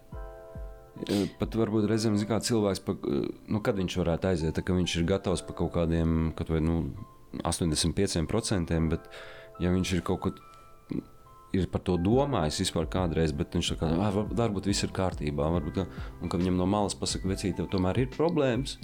[1.40, 2.94] Pat varbūt reizēm kā cilvēks, pa,
[3.50, 6.94] nu, kad viņš varētu aiziet, tad, viņš ir gatavs par kaut kādiem kaut vai, nu,
[7.42, 9.10] 85%, bet
[9.60, 10.34] ja viņš ir kaut ko
[11.54, 14.90] ir par to domājis vispār kādreiz, bet viņš tā kā, "Ah, var- varbūt viss ir
[14.90, 15.88] kārtībā, varbūt, tā."
[16.22, 18.78] un ka viņam no malas pasaka, vecīt, tev tomēr ir problēmas,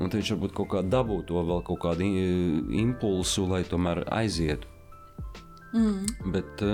[0.00, 2.08] un viņš varbūt kaut kā dabū to vēl kaut kādu
[2.80, 4.68] impulsu, lai tomēr aizietu.
[5.76, 6.32] Mm.
[6.34, 6.64] Bet,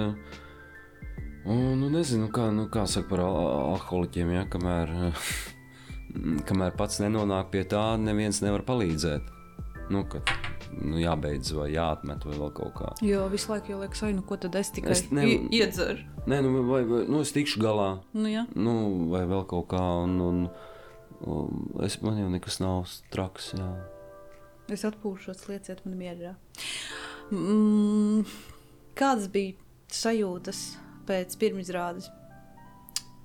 [1.44, 3.36] un, nu, nezinu, kā, nu, kā saka par al
[3.76, 5.28] alkoholiķiem, ja, kamēr, uh,
[6.48, 9.34] kamēr pats nenonāk pie tā, neviens nevar palīdzēt.
[9.92, 10.22] Nu, ka,
[10.80, 12.92] nu, jābeidz vai jāatmet vai vēl kaut kā.
[13.06, 15.26] Jo visu laiku jau liekas, nu ko tad es tikai Es ne...
[15.54, 16.02] iedzeru.
[16.26, 18.46] Nē, nu, vai, vai, nu, es tikšu galā, Nu, jā.
[18.58, 18.72] nu,
[19.12, 19.82] vai vēl kaut kā.
[20.06, 20.40] Un, un,
[21.24, 23.52] un es, man jau nekas nav traks.
[23.56, 23.70] Jā.
[24.72, 26.34] Es atpūšos, lieciet man mierā.
[27.30, 28.26] Mm,
[28.98, 29.54] kādas bija
[29.94, 30.62] sajūtas
[31.06, 32.10] pēc pirmizrādes?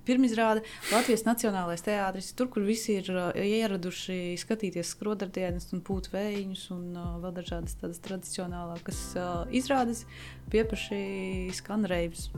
[0.02, 6.64] Pirmizrāde Latvijas Nacionālais teātris, tur, kur visi ir uh, ieraduši skatīties skrodardienas un pūt vējiņus
[6.74, 10.08] un uh, vēl dažādas tādas tradicionālākas uh, izrādes,
[10.50, 12.32] piepaši skan reivs.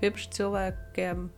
[0.00, 1.28] Piepaši cilvēkiem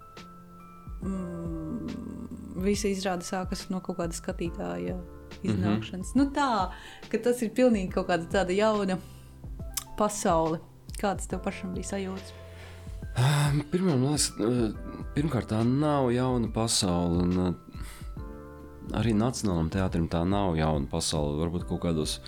[1.02, 4.96] mm, visa izrāde sākas no kaut kāda skatītāja
[5.42, 6.14] iznākšanas.
[6.14, 6.24] Mm -hmm.
[6.24, 6.70] nu, tā,
[7.10, 8.98] ka tas ir pilnīgi kaut kāda tāda jauna
[9.98, 10.60] pasaule.
[11.00, 12.32] Kādas tev pašam bija sajūtas?
[13.16, 14.72] Eh,
[15.14, 17.22] pirmkārt, tā nav jauna pasaule.
[17.22, 17.56] Un,
[18.92, 21.38] arī Nacionālajam teātrim tā nav jauna pasaule.
[21.40, 22.20] Varbūt kaut kādos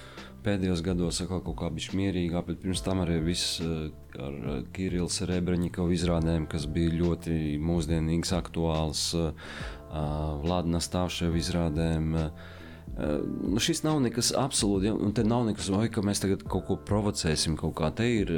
[0.45, 3.61] pēdējos gados atkal kaut kā bija mierīgāk, bet pirms tam arī viss
[4.19, 9.33] ar eh, Kirillu Serebrņikovu izrādēm, kas bija ļoti mūsdienīgs, aktuāls, eh,
[10.45, 12.15] Vladina Stāvševa izrādēm.
[12.27, 12.57] eh,
[12.99, 16.65] Nu, šis nav nekas absolūti, ja, un te nav nekas, vai, ka mēs tagad kaut
[16.67, 17.55] ko provocēsim.
[17.61, 17.93] Kaut kā.
[17.95, 18.33] Te ir,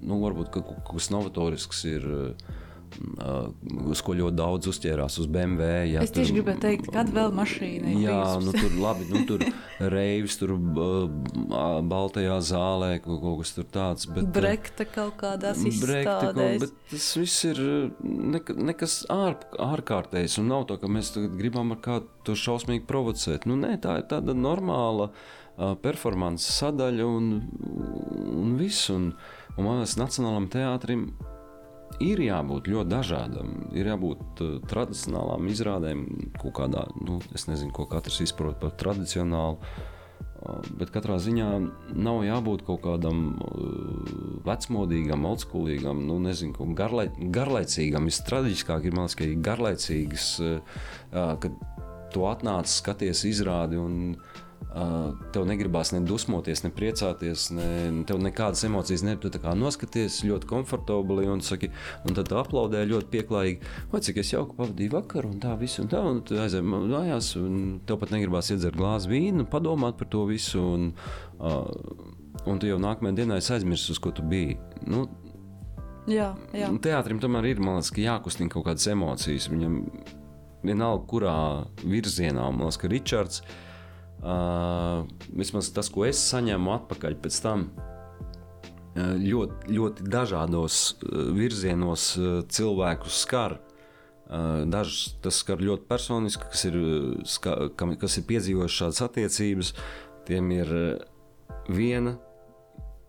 [0.00, 2.54] nu, varbūt ka kaut kas novatorisks, ir, eh,
[3.90, 5.68] uz ko ļoti daudz uzķērās uz BMW.
[5.92, 9.44] Ja, Es tieši gribēju teikt, kad vēl mašīna ir Jā, nu, tur labi, nu, tur
[9.94, 14.08] reivs, tur uh, baltajā zālē, kaut, kaut kas tur tāds.
[14.10, 16.64] Bet, uh, Brekta kaut kādās Brekti kaut- izstādēs.
[16.64, 19.38] Bet tas viss ir uh, neka, nekas ār,
[19.70, 20.38] ārkārtējs.
[20.42, 23.48] Un nav tā, ka mēs gribam ar kādu to šausmīgi provocēt.
[23.50, 27.30] Nu, nē, tā ir tāda normāla uh, performance sadaļa un,
[28.34, 28.88] un viss.
[28.94, 29.10] Un,
[29.56, 31.08] un man liekas, Nacionālam teātrim
[32.02, 33.56] ir jābūt ļoti dažādam.
[33.76, 36.06] Ir jābūt uh, tradicionālām izrādēm,
[36.40, 39.58] kaut kādā, nu, es nezinu, ko katrs izprot par tradicionālu.
[39.58, 39.90] Uh,
[40.76, 41.48] Bet katrā ziņā
[41.96, 44.10] nav jābūt kaut kādam uh,
[44.44, 48.10] vecmodīgam, oldschoolīgam, nu, nezinu, garlai, garlaicīgam.
[48.10, 50.82] Vistraģiskāk ir, liekas, ka ir garlaicīgas, uh,
[51.40, 51.56] kad
[52.12, 53.80] tu atnāc, skaties izrādi.
[53.80, 54.18] Un,
[55.34, 57.66] tev negribās ne dusmoties, ne priecāties, ne,
[58.08, 59.22] tev nekādas emocijas nebija.
[59.24, 61.70] Tu tā kā noskaties ļoti komfortabli un, saki,
[62.08, 63.72] un tad aplaudē ļoti pieklājīgi.
[63.92, 67.34] Vai cik es jauki pavadīju vakaru, un tā viss, un tā, un tu aizēji mājās,
[67.38, 70.88] un tev pat negribās iedzert glāzi vīnu, padomāt par to visu, un,
[71.38, 71.68] uh,
[72.42, 74.58] un tu jau nākamajā dienā aizmirsti, uz ko tu biji.
[74.90, 75.04] Nu,
[76.10, 76.72] jā, jā.
[76.82, 79.46] Teātrim tomēr ir liekas, jākustina kaut kādas emocijas.
[79.54, 79.78] Viņam
[80.66, 81.36] vienalga, kurā
[81.84, 83.44] virzienā, man liekas, ka Ričards.
[83.44, 83.60] Uh,
[84.24, 87.94] vismaz tas, ko es saņēmu atpakaļ pēc tam, uh,
[89.20, 93.58] ļoti, ļoti dažādos uh, virzienos uh, cilvēkus skar.
[94.24, 96.78] Uh, dažus tas skar ļoti personiski, kas ir,
[98.00, 99.74] kas ir piedzīvojuši šādas attiecības.
[100.24, 100.70] Tiem ir
[101.68, 102.16] viena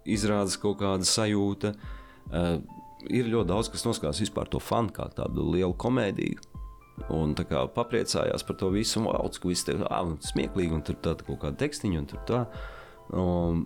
[0.03, 1.71] izrādes kaut kāda sajūta.
[2.25, 2.57] Uh,
[3.07, 6.54] ir ļoti daudz, kas noskatās vispār to fanu kā tādu lielu komēdiju
[7.11, 9.81] Un tā kā papriecājās par to visu, un wow, ka viss ir
[10.23, 12.41] smieklīgi, un tur tā kaut kāda tekstiņa, un tur tā.
[13.11, 13.65] Um,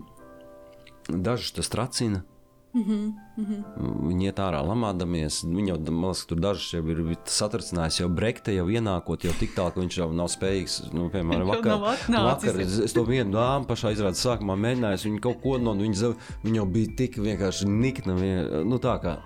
[1.10, 2.24] dažus tas tracina.
[2.74, 4.08] Mm -hmm, mm -hmm.
[4.08, 5.44] Viņi iet ārā lamādamies.
[5.44, 9.56] Viņi jau, man liekas, tur dažs jau ir satricinājis, jau brekte jau ienākot, jau tik
[9.56, 10.94] tālu, ka viņš jau nav spējīgs.
[10.94, 11.80] Nu, piemēram, vakar,
[12.10, 16.14] vakar es, es to vienu dāmu pašā izrādes sākumā mēģināju, viņa kaut ko no viņa,
[16.44, 18.14] viņa jau bija tik vienkārši nikna.
[18.14, 19.18] Vien, nu, tā kā,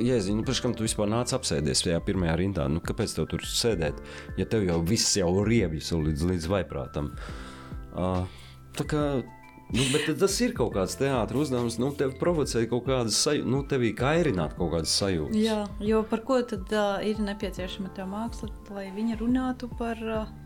[0.00, 2.68] jēziņ, nu, priekš kam tu vispār nāc apsēdies tajā pirmajā rindā?
[2.68, 3.94] Nu, kāpēc tev tur sēdēt,
[4.36, 7.10] ja tev jau viss jau riebjas līdz, līdz vaiprātam?
[7.96, 8.26] Uh,
[8.76, 9.22] tā kā
[9.68, 11.76] Nu, bet tas ir kaut kāds teātris uzdevums.
[11.80, 15.36] Nu, tev provocē kaut kādas sajūtas, nu, tevī kairināt kaut kādas sajūtas.
[15.36, 20.04] Jā, jo par ko tad uh, ir nepieciešama tā māksla, lai viņa runātu par.
[20.04, 20.36] Uh,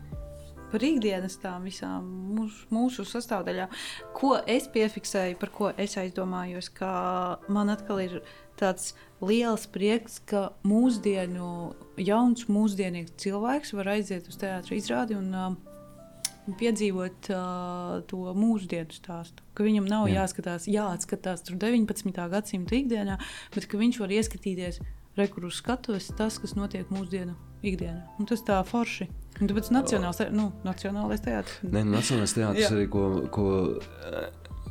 [0.73, 3.69] Par ikdienas tām visām mūsu, mūsu sastāvdaļām,
[4.17, 6.87] ko es piefiksēju, par ko es aizdomājos, ka
[7.45, 8.15] man atkal ir
[8.57, 15.53] tāds liels prieks, ka mūsdienu jauns, mūsdienīgs cilvēks var aiziet uz teātris izrādi un uh,
[16.59, 19.45] piedzīvot uh, to mūsdienu stāstu.
[19.55, 20.23] Ka viņam nav Jā.
[20.23, 22.27] jāskatās, jāatskatās 19.
[22.33, 23.17] gadsimta ikdienā,
[23.55, 24.81] bet ka viņš var ieskatīties
[25.17, 28.01] rekursu skatos, tas, kas notiek mūsdienu ikdienā.
[28.19, 29.07] Un tas tā forši.
[29.41, 31.61] Un tāpēc nacionāls, nu, nacionālais teātris.
[31.65, 33.47] Nē, nu, nacionālais teātris arī, ko, ko,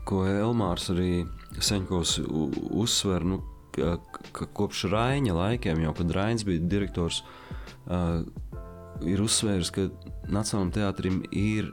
[0.09, 1.25] ko Elmārs arī
[1.63, 2.19] Seņkos
[2.83, 3.41] uzsver, nu,
[3.75, 7.23] ka, kopš Raņa laikiem, jau kad Raņs bija direktors,
[7.87, 8.23] uh,
[9.09, 9.89] ir uzsvērs, ka
[10.33, 11.73] Nacionālajam teātrim ir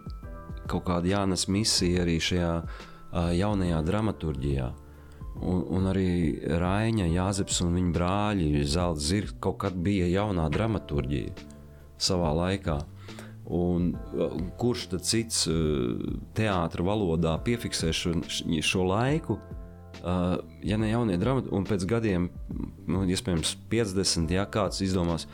[0.70, 4.70] kaut kāda jānes misija arī šajā uh, jaunajā dramaturgijā.
[5.40, 6.10] Un, un arī
[6.60, 11.32] Raina, Jāzeps un viņa brāļi, Zelta Zirga, kaut kad bija jaunā dramaturgija
[12.00, 12.80] savā laikā.
[13.50, 13.94] Un,
[14.62, 15.48] kurš tad cits
[16.38, 18.20] teātris valodā piefiksē šo,
[18.62, 19.40] šo laiku,
[20.00, 22.30] Uh, ja ne jaunie dramati, un pēc gadiem,
[22.88, 25.26] nu, iespējams, 50, ja kāds izdomās,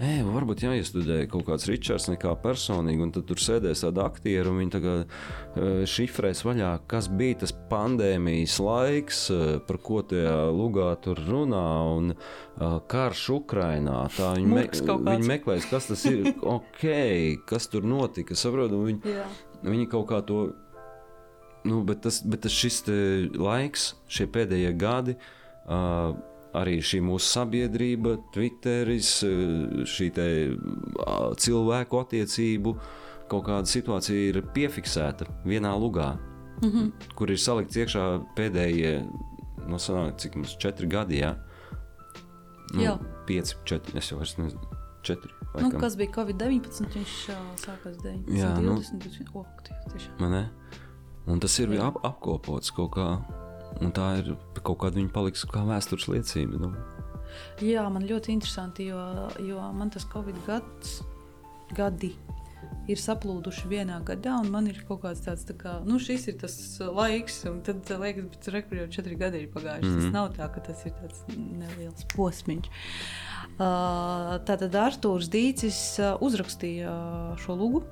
[0.00, 4.60] Ej, varbūt jāiestudē kaut kāds Ričards, nekā personīgi, un tad tur sēdēs tādi aktieri, un
[4.62, 10.22] viņi tagad uh, šifrēs vaļā, kas bija tas pandēmijas laiks, uh, par ko tie
[10.56, 11.66] lugā tur runā,
[11.98, 13.98] un uh, karš Ukrainā.
[14.16, 14.64] Tā viņi, me,
[15.10, 16.86] viņi meklēs, kas tas ir, ok,
[17.52, 19.28] kas tur notika, saprotu, viņi, Jā.
[19.68, 20.46] viņi kaut kā to,
[21.68, 22.86] nu, bet tas, bet tas šis
[23.36, 25.18] laiks, šie pēdējie gadi,
[25.68, 26.16] uh,
[26.56, 30.10] arī šī mūsu sabiedrība, Twitteris, eh, šī
[31.40, 32.74] cilvēku attiecību
[33.30, 36.16] kaut kāda situācija ir piefiksēta vienā lugā,
[36.62, 37.14] mm -hmm.
[37.14, 39.06] kur ir salikts iekšā pēdējie,
[39.68, 41.36] no sanāk, cik mums četri gadi, ja?
[42.74, 42.98] Nu, Jā.
[43.26, 44.60] Pieci, četri, es jau vairs nezinu,
[45.02, 45.32] četri.
[45.54, 45.72] Laikam.
[45.72, 47.14] Nu, kas bija Covid-19, viņš
[47.58, 50.20] sākās 19, Jā, 20, nu, 20, oh, tiešām.
[50.20, 50.48] Man ne?
[51.26, 53.39] Un tas ir ap, apkopots kaut kā
[53.80, 56.58] Un tā ir kaut kāda viņa paliks kā vēstures liecība.
[56.60, 56.72] Nu.
[57.62, 58.98] Jā, man ļoti interesanti, jo,
[59.44, 61.00] jo man tas Covid gads,
[61.76, 62.12] gadi
[62.90, 66.38] ir saplūduši vienā gadā, un man ir kaut kāds tāds, tā kā, nu, šis ir
[66.40, 69.86] tas laiks, un tad liekas, ka tur jau četri gadi ir pagājuši.
[69.86, 70.00] Mm -hmm.
[70.00, 70.12] Tas mhm.
[70.12, 72.70] nav tā, ka tas ir tāds neliels posmiņš.
[73.60, 76.92] Uh, tātad Arthurs Dīcis uzrakstīja
[77.36, 77.82] šo lugu.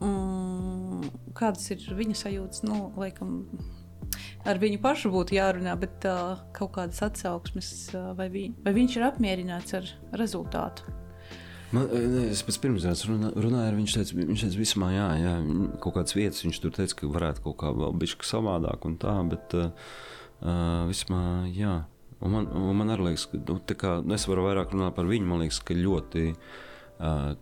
[0.00, 2.62] Um, kādas ir viņa sajūtas?
[2.62, 3.46] Nu, laikam,
[4.46, 8.98] ar viņu pašu būtu jārunā, bet uh, kaut kādas atsauksmes, uh, vai, vi, vai viņš
[8.98, 10.86] ir apmierināts ar rezultātu.
[11.74, 13.74] Man, ne, es pēc pirmsdienas runā, runāju.
[13.80, 15.32] Viņš teica, viņš teica vismā, jā, jā,
[15.82, 19.16] kaut kādas vietas viņš tur teica, ka varētu kaut kā vēl bišķi savādāk un tā,
[19.32, 19.90] bet uh,
[20.86, 21.24] vismā,
[21.56, 21.80] jā.
[22.22, 25.10] Un man, un man arī liekas, ka nu, kā, nu, es varu vairāk runāt par
[25.10, 25.26] viņu.
[25.28, 26.30] Man liekas, ka ļoti.
[26.96, 27.34] Uh,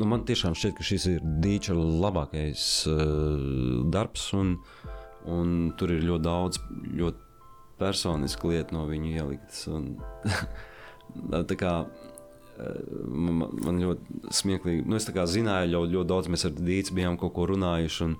[0.00, 4.30] nu, man tiešām šķiet, ka šis ir Dīča labākais uh, darbs.
[4.40, 4.95] Un, uh,
[5.32, 6.60] Un tur ir ļoti daudz
[6.96, 7.24] ļoti
[7.80, 9.64] personisku lietu no viņa ieliktas.
[9.72, 9.88] Un,
[11.60, 11.74] kā,
[13.10, 14.86] man, man ļoti smieklīgi.
[14.86, 18.08] Nu, es zināju, ļoti, ļoti daudz mēs ar Dītu bijām kaut ko runājuši.
[18.08, 18.16] Un,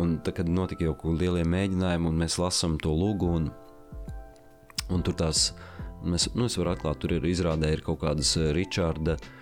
[0.00, 3.50] un tad, kad notika jau kaut kādi lielie mēģinājumi, un mēs lasām to lūgu, un,
[4.90, 5.50] un tur tās,
[6.02, 9.36] mēs, nu, es varu atklāt, tur ir izrādē ir kaut kādas Ričarda uh,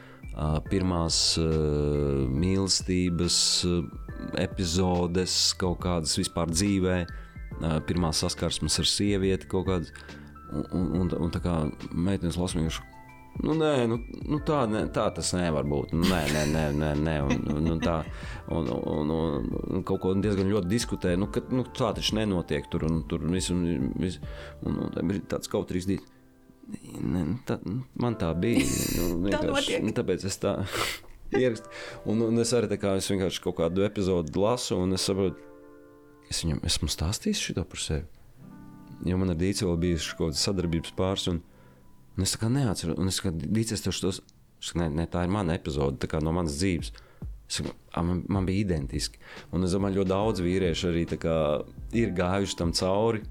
[0.70, 3.80] pirmās uh, mīlestības uh,
[4.38, 9.92] epizodes, kaut kādas vispār dzīvē, uh, pirmās saskarsmes ar sievieti kaut kādas.
[10.48, 11.58] Un, un, un, un tā kā
[11.92, 12.86] meitenes lasījuši,
[13.38, 15.92] Nu, nē, nu, nu tā, ne, tā tas nevar būt.
[15.94, 18.00] Nu, nē, nē, nē, nē, nē un, un, un tā.
[18.50, 21.14] Un, un, un, un kaut ko diezgan ļoti diskutē.
[21.20, 23.52] Nu, ka, nu, tā taču nenotiek tur un tur viss.
[23.54, 24.18] Un, vis,
[24.66, 26.02] un, un, un tāds kaut trīs dīt.
[26.68, 27.58] Ne, tā,
[27.96, 28.64] man tā bija.
[28.98, 30.54] Nu, tā nu, tāpēc es tā
[31.42, 31.72] ierakstu.
[32.08, 35.40] Un, un es arī tā kā es vienkārši kaut kādu epizodu lasu un es saprotu,
[36.28, 38.06] es viņam esmu stāstījis šo par sevi.
[39.06, 41.28] Jo man ar Dīci vēl bija kaut kādas sadarbības pāris.
[41.30, 41.38] Un,
[42.18, 45.30] Un es tā kā neatceros, un es kā dīcies tos, tos ne, ne, tā ir
[45.30, 46.90] mana epizode no manas dzīves.
[47.48, 49.20] Saku, man, man bija identiski.
[49.54, 51.36] Un es domāju, ļoti daudz vīriešu arī kā,
[51.96, 53.22] ir gājuši tam cauri,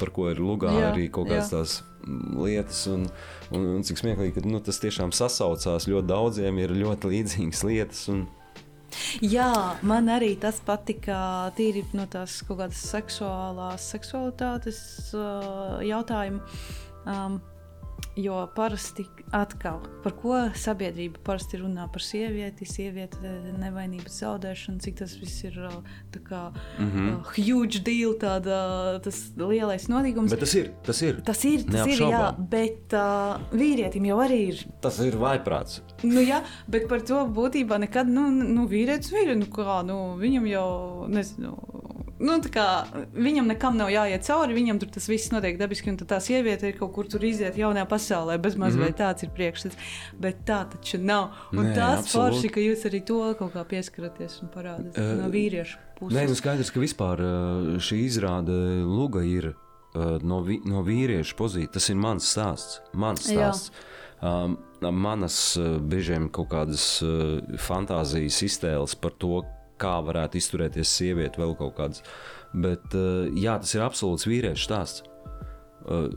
[0.00, 2.84] par ko ir lugā jā, arī kaut kādas tās lietas.
[2.90, 3.06] Un,
[3.54, 5.88] un, un cik smieklīgi, ka nu, tas tiešām sasaucās.
[5.90, 8.02] Ļoti daudziem ir ļoti līdzīgas lietas.
[8.12, 8.26] Un,
[9.20, 11.18] Jā, man arī tas patika.
[11.58, 14.78] Tīri no tās kaut kādas seksuālās, seksualitātes
[15.18, 16.40] uh, jautājumu.
[17.06, 17.40] Um,
[18.16, 19.04] Jo parasti
[19.36, 23.20] atkal, par ko sabiedrība parasti runā par sievieti, sievieti
[23.60, 25.58] nevainības zaudēšanu, cik tas viss ir
[26.24, 27.10] kā, mm -hmm.
[27.12, 30.30] uh, huge deal, tāda, tas lielais notikums.
[30.30, 31.20] Bet tas ir, tas ir.
[31.22, 34.64] Tas ir, tas ir jā, bet uh, vīrietim jau arī ir.
[34.80, 35.82] Tas ir vaiprāts.
[36.02, 40.46] Nu, jā, bet par to būtībā nekad, nu, nu vīrietis, vīrietis, nu kā, nu, viņam
[40.46, 41.56] jau, nezinu,
[42.18, 42.66] nu, kā,
[43.12, 46.78] viņam nekam nav jāiet cauri, viņam tur tas viss notiek dabiski, un tā sieviete ir
[46.78, 48.38] kaut kur tur iziet jaunajā pasaulē.
[48.42, 48.96] Bez maz mm -hmm.
[48.96, 49.76] tāds ir priekšstats.
[50.18, 51.30] Bet tā taču nav.
[51.52, 55.28] Un Nē, tas forši, ka jūs arī to kaut kā pieskaraties un parādāt uh, no
[55.28, 56.18] vīriešu puses.
[56.18, 57.20] Nē, nu skaidrs, ka vispār
[57.78, 58.52] šī izrāde
[58.84, 59.54] Luga ir
[60.22, 61.72] no, vi, no vīriešu pozīcijas.
[61.72, 62.80] Tas ir mans stāsts.
[62.92, 63.70] Mans stāsts.
[64.22, 69.42] Um, manas biežiem kaut kādas uh, fantāzijas iztēles par to,
[69.80, 72.02] kā varētu izturēties sieviete, vēl kaut kādas.
[72.56, 75.04] Bet uh, jā, tas ir absolūts vīriešu stāsts.
[75.86, 76.08] Uh,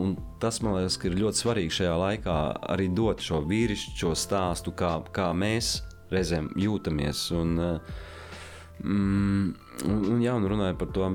[0.00, 2.36] un tas man liekas, ir ļoti svarīgi šajā laikā
[2.72, 7.26] arī dot šo vīrišķo stāstu, kā, kā mēs reizēm jūtamies.
[7.36, 7.98] Un, uh,
[8.78, 9.56] Mm,
[9.90, 11.08] un, jā, un runāja par to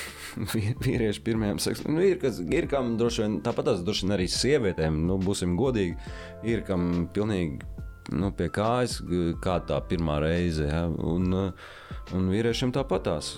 [0.84, 1.96] vīriešu pirmajām seksuālām.
[1.96, 5.56] Nu, ir, kas, ir kam droši vien tāpat tās droši vien arī sievietēm, nu, būsim
[5.58, 5.96] godīgi,
[6.46, 7.66] ir kam pilnīgi
[8.12, 8.98] nu, pie kājas,
[9.44, 10.66] kā tā pirmā reize.
[10.68, 10.84] Ja?
[10.88, 11.32] Un,
[12.16, 13.36] un vīriešiem tāpatās.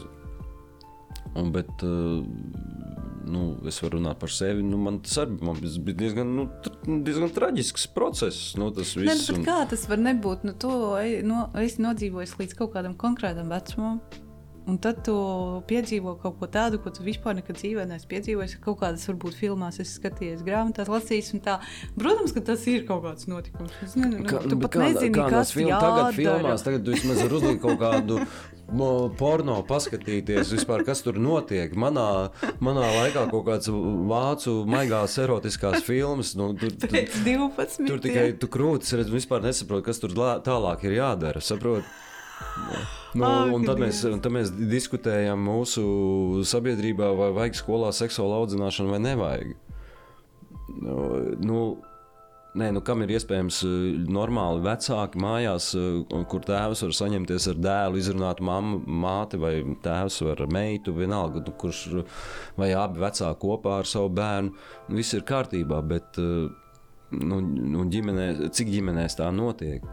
[1.39, 1.85] Un, bet,
[3.33, 4.65] nu, es varu runāt par sevi.
[4.67, 6.49] Nu, man tas arī man bija diezgan, nu,
[7.07, 8.53] diezgan traģisks process.
[8.61, 9.47] Nu, tas viss, ne, un...
[9.47, 10.45] Kā tas var nebūt?
[10.49, 10.75] Nu, to
[11.29, 14.03] no, es nodzīvoju līdz kaut kādam konkrētam vecumam.
[14.63, 15.15] Un tad tu
[15.67, 18.55] piedzīvo kaut ko tādu, ko tu vispār nekad dzīvē neesi piedzīvojis.
[18.63, 21.33] Kaut kādas, varbūt, filmās, es skatījos, grāmatās, lasījis.
[21.99, 23.75] Protams, ka tas ir kaut kāds notikums.
[23.83, 27.25] Es nezinu, Ka, tu pat kā, nezini, kā kas film, tagad filmās, tagad tu vismaz
[27.25, 28.21] vari uzlikt kaut kādu.
[29.19, 31.75] Porno paskatīties, vispār, kas tur notiek.
[31.77, 32.07] Manā,
[32.63, 36.33] manā laikā kaut kāds vācu maigās erotiskās filmas.
[36.39, 36.95] Nu, tur, tur,
[37.27, 37.83] 12.
[37.91, 40.15] tur tikai tu krūtis redz, vispār nesaproti, kas tur
[40.47, 41.43] tālāk ir jādara.
[41.45, 41.91] Saproti?
[43.13, 45.83] Nu, un tad mēs, tad mēs diskutējam mūsu
[46.49, 49.57] sabiedrībā, vai vajag skolā seksuālu audzināšanu vai nevajag.
[50.83, 50.99] Nu,
[51.45, 51.63] nu,
[52.53, 53.63] Nē, nu, kam ir iespējams
[54.13, 55.71] normāli vecāki mājās,
[56.29, 61.55] kur tēvs var saņemties ar dēlu, izrunāt mammu, māti vai tēvs ar meitu, vienalga, nu,
[61.63, 61.81] kurš
[62.61, 64.53] vai abi vecāki kopā ar savu bērnu.
[64.93, 69.89] Viss ir kārtībā, bet nu, nu, ģimenē, cik ģimenēs tā notiek?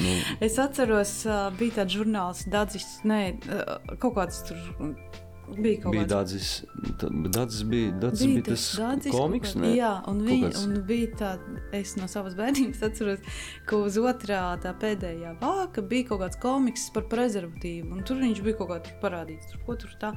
[0.00, 0.12] Nu.
[0.40, 1.18] Es atceros,
[1.58, 3.24] bija tāds žurnāls, Dārcis, ne
[4.00, 4.60] kaut kāds tur
[5.58, 6.50] Bija kaut bija Dādzis,
[7.02, 9.72] Dādzis bija, Dādzis bija, bija tas dādzis, komiks, ne?
[9.76, 11.30] Jā, un, vi, un bija tā,
[11.76, 16.86] es no savas bērnības atceros, ka uz otrā tā pēdējā vāka bija kaut kāds komiks
[16.94, 20.12] par prezervatīvu, un tur viņš bija kaut kā tik parādīts, tur ko tur tā.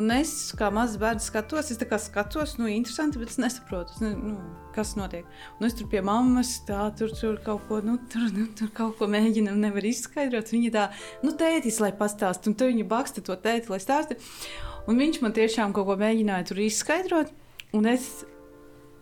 [0.00, 3.98] Un es, kā mazs bērns skatos, es tā kā skatos, nu, interesanti, bet es nesaprotu,
[3.98, 4.38] es ne, nu,
[4.74, 5.28] kas notiek.
[5.58, 8.96] Un es tur pie mammas, tā, tur, tur kaut ko, nu, tur, nu, tur kaut
[8.98, 10.52] ko mēģinam, nevar izskaidrot.
[10.54, 10.88] Viņa tā,
[11.24, 14.18] nu, tētis, lai pastāst, un tu viņa baksta to tēti, lai stāsti.
[14.88, 17.34] Un viņš man tiešām kaut ko mēģināja tur izskaidrot.
[17.76, 18.24] Un es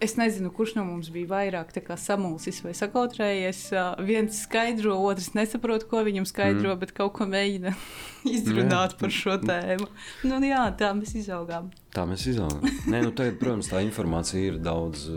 [0.00, 3.62] Es nezinu, kurš no mums bija vairāk samulsis vai sakautrējies.
[4.06, 6.78] Viens skaidro, otrs nesaprot, ko viņam skaidro, mm.
[6.84, 7.74] bet kaut ko mēģina
[8.36, 8.98] izrunāt jā.
[9.00, 9.88] par šo tēmu.
[10.30, 11.72] Nu, jā, tā mēs izaugām.
[11.94, 12.62] Tā mēs izaugām.
[12.86, 15.08] Nē, nu, tagad, protams, tā informācija ir daudz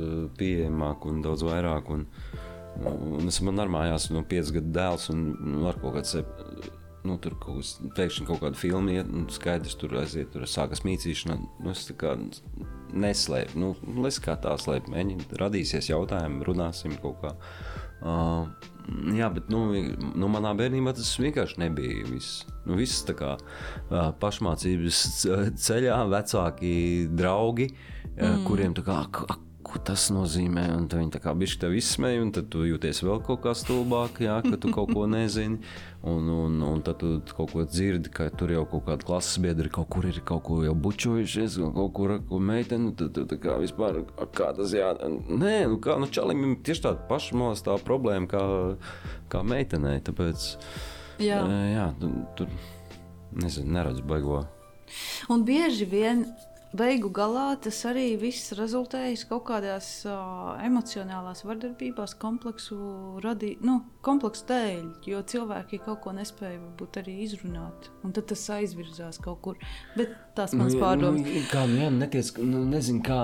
[0.41, 1.93] pieejamāka un daudz vairāk.
[1.93, 2.07] Un,
[3.21, 7.17] un es man ar mājās no 5 gadu dēls un nu, ar kaut kādu nu,
[7.21, 11.37] tur kaut kas pēkšņi kaut kāda filma iet, un skaidrs, tur aiziet, tur sākas mītīšana.
[11.63, 12.15] Nu, es tā kā
[12.91, 13.73] neslēpu, nu,
[14.09, 17.35] es kā tā slēpu, mēģinu, radīsies jautājumi, runāsim kaut kā.
[18.01, 18.47] Uh,
[19.13, 19.67] jā, bet nu,
[20.17, 22.07] nu, manā bērnībā tas vienkārši nebija.
[22.09, 25.03] Viss, nu, viss tā kā uh, pašmācības
[25.61, 26.73] ceļā, vecāki
[27.13, 28.43] draugi, uh, mm.
[28.49, 29.03] kuriem tā kā.
[29.05, 29.37] Ak,
[29.71, 30.65] ko tas nozīmē.
[30.75, 34.21] Un viņi tā kā bišķi tev izsmeja, un tad tu jūties vēl kaut kā stulbāk,
[34.25, 35.61] jā, ka tu kaut ko nezini.
[36.07, 39.69] Un, un, un tad tu kaut ko dzirdi, ka tur jau kaut kāda klases biedra
[39.69, 42.93] kaut kur ir kaut ko jau bučojušies, kaut kur ar meiteni.
[42.97, 44.01] Tad tu tā kā vispār,
[44.35, 45.21] kā tas jādara.
[45.29, 48.45] Nē, nu kā, nu čalim ir tieši tāda paša malas tā problēma kā,
[49.31, 50.01] kā meitenei.
[50.05, 50.49] Tāpēc,
[51.21, 51.43] jā,
[51.75, 52.55] jā tur, tur
[53.37, 54.43] nezinu, neredzu baigo.
[55.31, 56.25] Un bieži vien
[56.77, 62.77] beigu galā tas arī viss rezultējas kaut kādās uh, emocionālās vardarbībās, kompleksu,
[63.23, 67.91] radī, nu, kompleksu dēļ, jo cilvēki kaut ko nespēja varbūt arī izrunāt.
[68.05, 69.63] Un tad tas aizvirzās kaut kur.
[69.97, 71.25] Bet tās manas nu, pārdomas.
[71.27, 73.23] Nu, kā, nu, jā, netiec, nu, nezinu, kā.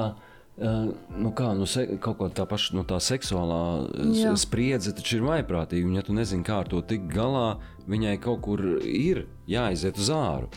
[0.58, 3.60] Uh, nu kā, nu, se, kaut kā tā paša nu, tā seksuālā
[4.18, 4.32] Jā.
[4.42, 5.92] spriedze taču ir vaiprātīga.
[6.00, 10.50] Ja tu nezini, kā ar to tikt galā, viņai kaut kur ir jāiziet uz āru.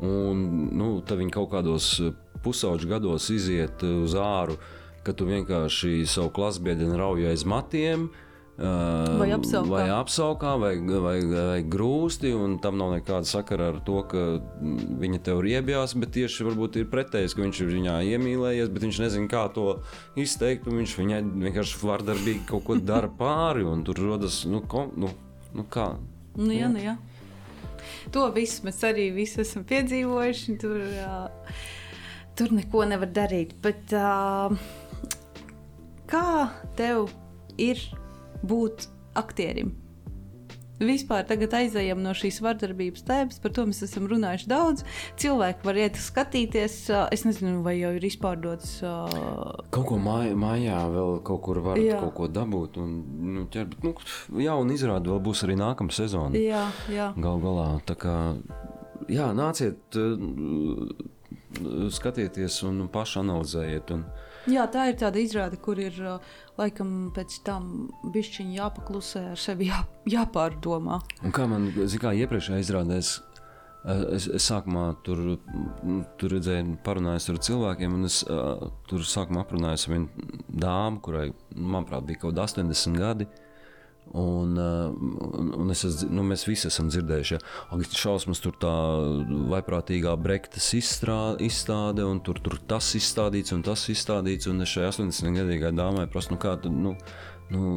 [0.00, 4.56] Un nu, tad viņi kaut kādos eh, pusauģu gados iziet eh, uz āru,
[5.04, 8.10] ka tu vienkārši savu klasbiedru rauj aiz matiem.
[8.60, 13.78] Uh, vai apsaukā, vai, apsaukā vai, vai, vai grūsti, un tam nav nekāda sakara ar
[13.86, 14.24] to, ka
[15.00, 19.00] viņa tev riebjās, bet tieši varbūt ir pretējs, ka viņš ir viņā iemīlējies, bet viņš
[19.00, 19.78] nezina, kā to
[20.20, 24.90] izteikt, un viņš viņai vienkārši vardarbīgi kaut ko dara pāri, un tur rodas, nu, ko,
[24.92, 25.08] nu,
[25.56, 25.94] nu kā.
[26.36, 26.98] Nu, jā, nu, jā.
[28.14, 30.56] To visu mēs arī visi esam piedzīvojuši.
[30.62, 31.52] Tur, uh,
[32.38, 33.54] tur neko nevar darīt.
[33.62, 34.50] Bet, uh,
[36.10, 36.24] kā
[36.78, 37.12] tev
[37.60, 37.82] ir
[38.42, 38.88] būt
[39.20, 39.74] aktierim?
[40.80, 44.84] Vispār tagad aizējām no šīs vardarbības tēmas, par to mēs esam runājuši daudz.
[45.20, 46.76] Cilvēki var iet skatīties,
[47.12, 48.78] es nezinu, vai jau ir izpārdots.
[48.80, 52.80] Kaut ko māj, mājā vēl kaut kur var kaut ko dabūt.
[52.80, 52.96] Un,
[53.34, 53.94] nu, ķer, bet, nu,
[54.40, 56.40] jā, un izrādi vēl būs arī nākamā sezona.
[56.40, 57.10] Jā, jā.
[57.20, 57.68] Gal galā.
[57.84, 58.16] Tā kā,
[59.12, 60.00] jā, nāciet,
[62.00, 63.96] skatieties un paši analizējiet.
[63.98, 64.08] Un,
[64.48, 65.96] Jā, tā ir tāda izrāde, kur ir
[66.56, 71.00] laikam pēc tam bišķiņi jāpaklusē, ar sevi jā, jāpārdomā.
[71.24, 73.18] Un kā man, zināmā iepriekšējā izrādēs,
[73.80, 75.38] Es, es sākumā tur,
[76.20, 81.30] tur redzēju, parunājos ar cilvēkiem, un es uh, tur sākumā aprunājos ar vienu dāmu, kurai,
[81.56, 83.28] manuprāt, bija kaut kādi 80 gadi.
[84.10, 87.36] Un, un, es, nu, mēs visi esam dzirdējuši,
[87.70, 88.72] ka ja, šausmas tur tā
[89.52, 94.50] vaiprātīgā brektas izstāde, un tur, tur tas izstādīts un tas izstādīts.
[94.50, 96.96] Un es šai 80 gadīgai dāmai prasu, nu, kā tu nu,
[97.54, 97.70] nu,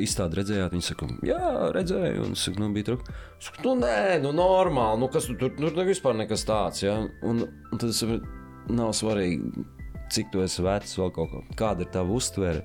[0.00, 0.72] izstādi redzējāt?
[0.72, 2.30] Viņa saka, jā, redzēju.
[2.30, 3.20] Un es saku, nu, bija traki.
[3.36, 6.80] Es saku, nu, nē, nu, normāli, nu, kas tu tur, nu, tur vispār nekas tāds.
[6.86, 6.96] Ja?
[7.28, 8.32] Un, un tad es saprotu,
[8.72, 9.68] nav svarīgi,
[10.16, 12.64] cik tu esi vecs, vēl kaut kā, kāda ir tava uztvere.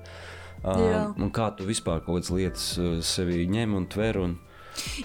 [0.60, 2.66] Uh, kā tu vispār kaut kādas lietas
[3.08, 4.20] sevī ņem un tver?
[4.20, 4.38] Un...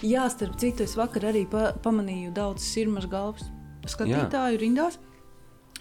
[0.04, 3.46] Jā, starp citu, es vakar arī pa pamanīju daudz sirmas galvas
[3.90, 4.60] skatītāju Jā.
[4.62, 4.98] rindās.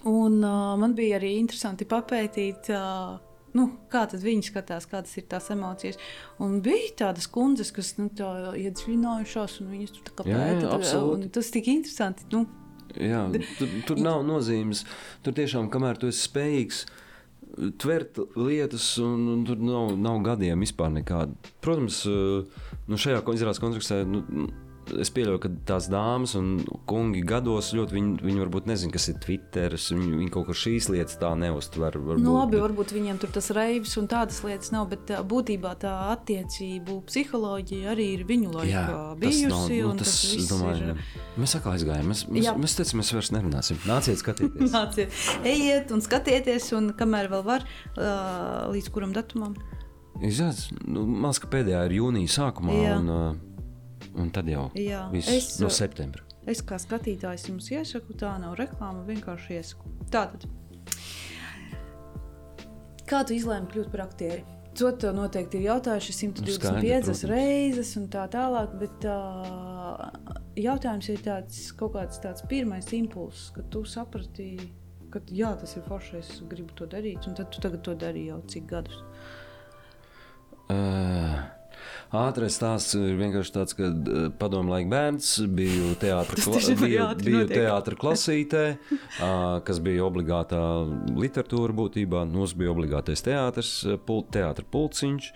[0.06, 3.16] Un uh, man bija arī interesanti papētīt, uh,
[3.58, 5.98] nu, kā viņi skatās, kādas ir tās emocijas.
[6.44, 10.30] Un bija tādas kundzes, kas nu, iedziļinājušās, un viņas tur pēta.
[10.30, 11.32] Jā, absolūti.
[11.34, 12.30] Tas tik interesanti.
[12.36, 12.46] Nu.
[13.02, 13.26] Jā,
[13.58, 14.86] tur, tur nav nozīmes.
[15.26, 16.86] Tur tiešām, kamēr tu esi spējīgs
[17.56, 21.36] tvert lietas, un, un tur nav, nav gadiem vispār nekāda.
[21.64, 24.24] Protams, eh, nu šajā izrādes kontekstā nu,
[25.02, 26.60] es pieļauju, ka tās dāmas un
[26.90, 29.76] kungi gados ļoti viņi, viņi varbūt nezina, kas ir Twitter.
[29.76, 31.98] Viņi, viņi kaut kā šīs lietas tā neuztver.
[31.98, 32.64] Varbūt, nu, labi, bet...
[32.66, 38.10] varbūt viņiem tur tas reivs un tādas lietas nav, bet būtībā tā attiecību psiholoģija arī
[38.18, 39.48] ir viņu laikā Jā, bijusi.
[39.52, 41.24] Nav, nu, tas, tas domāju, ir...
[41.42, 42.12] Mēs atkal aizgājām.
[42.12, 42.58] Mēs, mēs, Jā.
[42.60, 43.82] mēs teicām, mēs vairs nerunāsim.
[43.90, 44.74] Nāciet, skatieties.
[44.78, 47.66] Nāciet, ejiet un skatieties, un kamēr vēl var,
[48.76, 49.58] līdz kuram datumam.
[50.24, 52.76] Izjāc, nu, man liekas, ka pēdējā ir jūnija sākumā.
[52.80, 52.96] Jā.
[53.02, 53.55] Un, uh,
[54.16, 56.24] Un tad jau Jā, viss es, no septembra.
[56.48, 59.92] Es kā skatītājs jums iesaku, tā nav reklāma, vienkārši iesaku.
[60.14, 60.46] Tātad,
[63.10, 64.44] kā tu izlēmi kļūt par aktieri?
[64.76, 68.74] To tev noteikti ir jautājuši 125 nu, reizes, un tā tālāk.
[68.82, 70.02] Bet uh,
[70.60, 74.50] jautājums ir tāds, kaut kāds tāds pirmais impulss, kad tu saprati,
[75.14, 78.28] ka jā, tas ir forši, es gribu to darīt, un tad tu tagad to dari
[78.28, 79.00] jau cik gadus?
[80.68, 81.40] Uh,
[82.14, 86.46] Ātrais stāsts ir vienkārši tāds, ka uh, padomu laika bērns biju teātris
[86.80, 88.66] biju, biju teātra klasītē,
[89.66, 90.62] kas bija obligātā
[91.16, 92.26] literatūra būtībā.
[92.30, 93.74] Mums bija obligātais teātris,
[94.06, 95.32] pult, teātra pulciņš.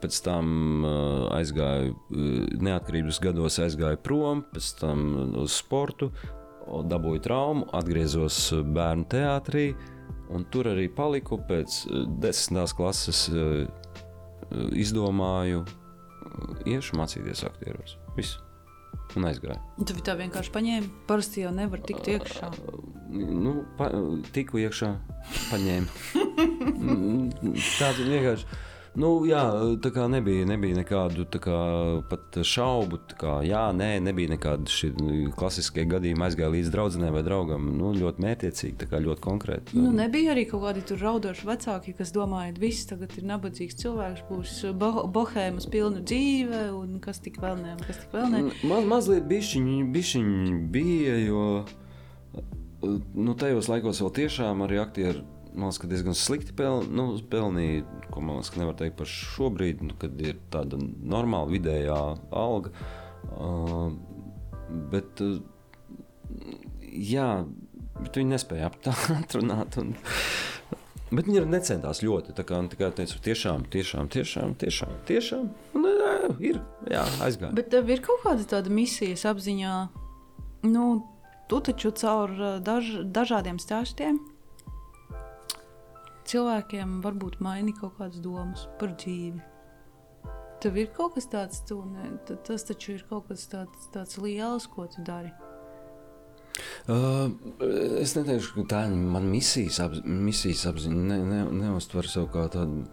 [0.00, 0.86] Pēc tam
[1.36, 1.98] aizgāju,
[2.64, 5.02] neatkarības gados aizgāju prom, pēc tam
[5.42, 6.08] uz sportu,
[6.88, 8.38] dabūju traumu, atgriezos
[8.72, 9.72] bērnu teātrī.
[10.32, 11.82] Un tur arī paliku pēc
[12.22, 13.26] desmitās klases.
[14.52, 15.64] Uh, izdomāju,
[16.68, 17.96] iešu mācīties aktieros.
[18.16, 18.38] Viss.
[19.16, 19.60] Un aizgāju.
[19.88, 20.90] Tu tā vienkārši paņēmi.
[21.08, 22.48] Parasti jau nevar tikt iekšā.
[23.12, 23.90] Nu, pa,
[24.32, 24.92] tiku iekšā,
[25.50, 25.88] paņēmu.
[27.80, 28.60] Tāda vienkārši.
[28.92, 29.40] Nu, jā,
[29.80, 31.60] tā kā nebija, nebija nekādu kā,
[32.44, 32.98] šaubu.
[33.16, 34.90] Kā, jā, nē, nebija nekādi šie
[35.38, 36.26] klasiskie gadījumi.
[36.26, 37.70] Aizgāja līdz draudzenei vai draugam.
[37.78, 39.78] Nu, ļoti mētiecīgi, tā kā ļoti konkrēti.
[39.80, 44.26] Nu, nebija arī kaut kādi raudoši vecāki, kas domāja, ka viss tagad ir nabadzīgs cilvēks,
[44.28, 48.44] būs bo bohēmas pilna dzīve, un kas tik vēl un kas tik vēl ne.
[48.68, 51.46] Ma, mazliet bišķiņi, bišķiņi bija, jo
[53.14, 55.24] nu, tajos laikos vēl tiešām arī aktieri.
[55.52, 59.10] Man liekas, ka diezgan slikti pel, nu, pelnīja, ko man liekas, ka nevar teikt par
[59.10, 61.98] šobrīd, nu, kad ir tāda normāla vidējā
[62.40, 62.72] alga.
[63.36, 63.92] Uh,
[64.92, 65.42] bet, uh,
[66.88, 67.28] jā,
[68.00, 68.72] bet viņi nespēja
[69.18, 69.76] atrunāt.
[69.82, 69.92] Un,
[71.16, 72.32] bet viņi necentās ļoti.
[72.38, 75.46] Tā kā tikai teicu, tiešām, tiešām, tiešām, tiešām, tiešām.
[75.76, 76.60] Un, jā, ir,
[76.96, 77.52] jā, aizgāja.
[77.60, 79.78] Bet tev ir kaut kāda tāda misijas apziņā,
[80.72, 80.90] nu,
[81.52, 84.22] tu taču caur uh, daž, dažādiem stāstiem
[86.28, 89.40] cilvēkiem varbūt maini kaut kādas domas par dzīvi.
[90.62, 94.18] Tev ir kaut kas tāds, tu, ne, ta- tas taču ir kaut kas tāds, tāds
[94.22, 95.32] liels, ko tu dari.
[96.86, 97.32] Uh,
[97.98, 101.02] es neteikšu, ka tā ir mana misijas, apz, misijas apziņa.
[101.08, 102.84] Ne, ne, neuztver sev kā tādu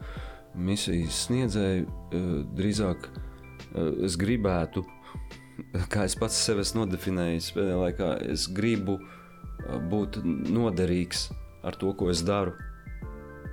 [0.58, 1.86] misijas sniedzēju.
[1.86, 4.86] Uh, drīzāk uh, es gribētu,
[5.94, 11.28] kā es pats sev esmu nodefinējis pēdējā laikā, es gribu uh, būt noderīgs
[11.68, 12.56] ar to, ko es daru.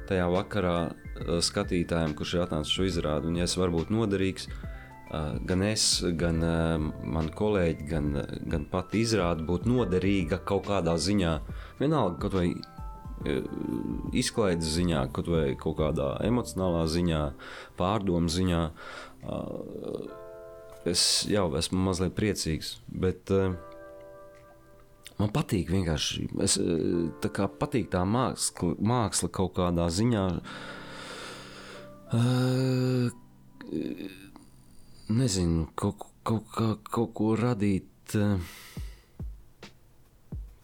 [0.06, 4.50] Tajā vakarā uh, skatītājiem, kurš ir atnācis šo izrādi, un ja es varu būt noderīgs,
[5.06, 8.08] Uh, gan es, gan uh, mani kolēģi, gan,
[8.50, 11.36] gan pati izrāde būtu noderīga kaut kādā ziņā.
[11.78, 12.48] Vienalga, kaut vai
[14.16, 17.22] izklaides ziņā, kaut vai kaut kādā emocionālā ziņā,
[17.78, 18.62] pārdomu ziņā.
[20.86, 23.56] Es jau esmu mazliet priecīgs, bet uh,
[25.18, 26.28] man patīk vienkārši.
[26.44, 30.26] Es, uh, tā kā patīk tā māksla, māksla kaut kādā ziņā.
[32.16, 33.10] Uh,
[35.08, 38.14] nezinu, kaut, kaut, kaut, kaut ko radīt.
[38.14, 38.38] eh,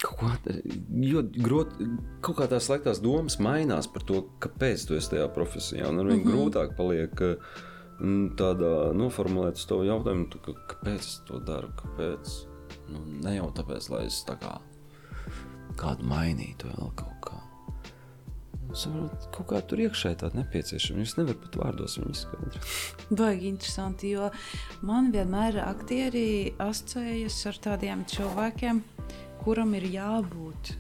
[0.03, 1.84] Kaut ļoti grūti,
[2.26, 5.86] kaut kā tās slēgtās domas mainās par to, kāpēc tu esi tajā profesijā.
[5.86, 6.32] Un ar vien mm -hmm.
[6.32, 7.22] grūtāk paliek
[8.34, 10.26] tādā noformulēt uz to jautājumu,
[10.72, 11.70] kāpēc es to daru.
[11.78, 12.51] Kāpēc?
[12.91, 14.57] Nu, ne jau tāpēc, lai es tā kā
[15.80, 17.39] kādu mainītu vēl kaut kā.
[18.72, 21.03] Saprot, kaut kā tur iekšēji tāda nepieciešama.
[21.05, 22.70] Jūs nevarat pat vārdos viņu izskaidrot.
[23.20, 24.30] Baigi interesanti, jo
[24.89, 28.80] man vienmēr aktieri asociējas ar tādiem cilvēkiem,
[29.43, 30.74] kuram ir jābūt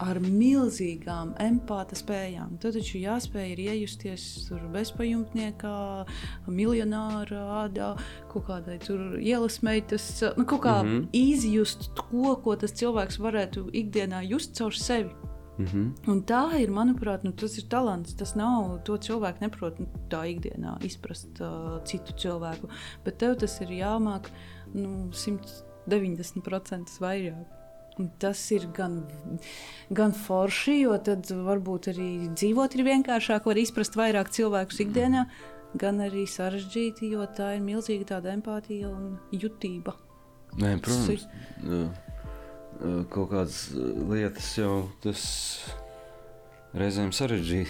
[0.00, 2.56] ar milzīgām empāta spējām.
[2.62, 5.76] Tad taču jāspēj ir iejusties tur bezpajumtniekā,
[6.48, 7.90] miljonāra ādā,
[8.32, 10.06] kaut kādai tur ielas meitas,
[10.38, 10.88] nu, kaut kā mm.
[10.88, 11.08] -hmm.
[11.12, 15.10] izjust to, ko tas cilvēks varētu ikdienā just caur sevi.
[15.58, 16.10] Mm -hmm.
[16.10, 18.14] Un tā ir, manuprāt, nu, tas ir talants.
[18.14, 22.68] Tas nav to cilvēku, neprot nu, tā ikdienā izprast uh, citu cilvēku.
[23.04, 24.30] Bet tev tas ir jāmāk
[24.74, 27.59] nu, 190% vairāk.
[28.22, 29.02] Tas ir gan,
[29.92, 35.26] gan forši, jo tad varbūt arī dzīvot ir vienkāršāk, var izprast vairāk cilvēku ikdienā,
[35.80, 39.92] gan arī sarežģīti, jo tā ir milzīga tāda empātija un jutība.
[40.58, 41.82] Nē, protams, Si- Jā.
[42.80, 43.84] Ā, kaut kādas ā,
[44.14, 45.22] lietas jau tas
[46.72, 47.68] reizēm sarežģīja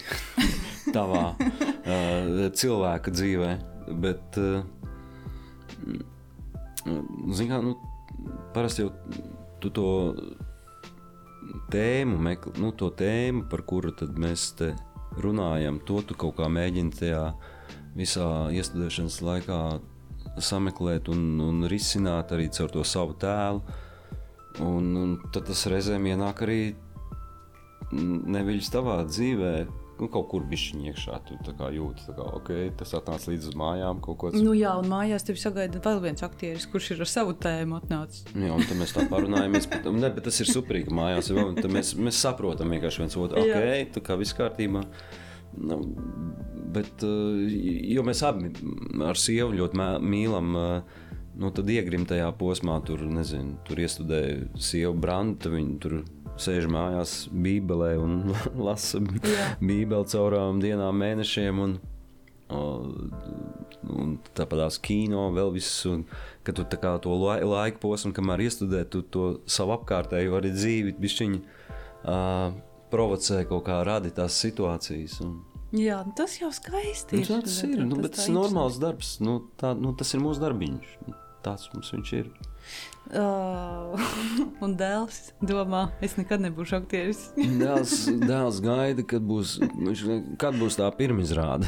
[0.95, 3.51] tavā ā, cilvēka dzīvē.
[3.99, 4.37] Bet,
[7.35, 7.75] zinām, nu,
[8.55, 8.91] parasti jau
[9.61, 9.89] tu to
[11.71, 14.73] tēmu, mekl, nu, to tēmu, par kuru mēs te
[15.21, 17.23] runājam, to tu kaut kā mēģini tajā
[17.97, 19.61] visā iestudēšanas laikā
[20.41, 23.61] sameklēt un, un risināt arī caur to savu tēlu.
[24.61, 26.61] Un, un tad tas reizēm ienāk arī
[27.91, 29.53] neviļas tavā dzīvē,
[30.01, 31.19] nu, kaut kur bišķiņ iekšā.
[31.29, 34.89] Tu kā jūti, tā kā, ok, tas atnāca līdz mājām kaut ko Nu jā, un
[34.91, 38.25] mājās tev sagaida vēl viens aktieris, kurš ir ar savu tēmu atnācis.
[38.33, 39.69] Jā, un mēs tā parunājamies.
[39.71, 41.31] Bet, ne, bet tas ir superīgi, ka mājās
[41.69, 43.45] mēs, mēs saprotam vienkārši viens otru.
[43.45, 43.59] Jā.
[43.59, 44.83] Ok, tā kā viss kārtībā.
[45.61, 45.77] Nu,
[46.73, 47.41] bet, uh,
[47.91, 48.53] jo mēs abi
[49.03, 51.01] ar sievu ļoti mīlam, uh,
[51.41, 55.97] nu, tad iegrim tajā posmā, tur, nezinu, tur iestudēja sievu brandu, viņi tur
[56.39, 58.33] sēž mājās bībelē un
[58.67, 61.61] lasa bībeli caurām dienām, mēnešiem.
[61.65, 61.77] Un,
[62.51, 66.03] un tāpat tās kino, vēl viss, un
[66.43, 71.39] kad tu to lai, laika posmu, kamēr iestudē, tu to savu apkārtējo arī dzīvi, bišķiņi
[71.39, 72.51] uh,
[72.91, 75.21] provocē kaut kā radi tās situācijas.
[75.23, 75.39] Un,
[75.71, 79.15] Jā, nu tas jau skaisti nu, tā tas ir, nu, bet tas ir normāls darbs,
[79.23, 81.13] nu, tā, nu, tas ir mūsu darbiņš, nu,
[81.45, 82.27] tāds mums viņš ir.
[83.11, 83.97] Uh,
[84.63, 87.25] un dēls domā, es nekad nebūšu aktieris.
[87.61, 90.05] Dēls, dēls gaida, kad būs, viņš,
[90.39, 91.67] kad būs tā pirmizrāde.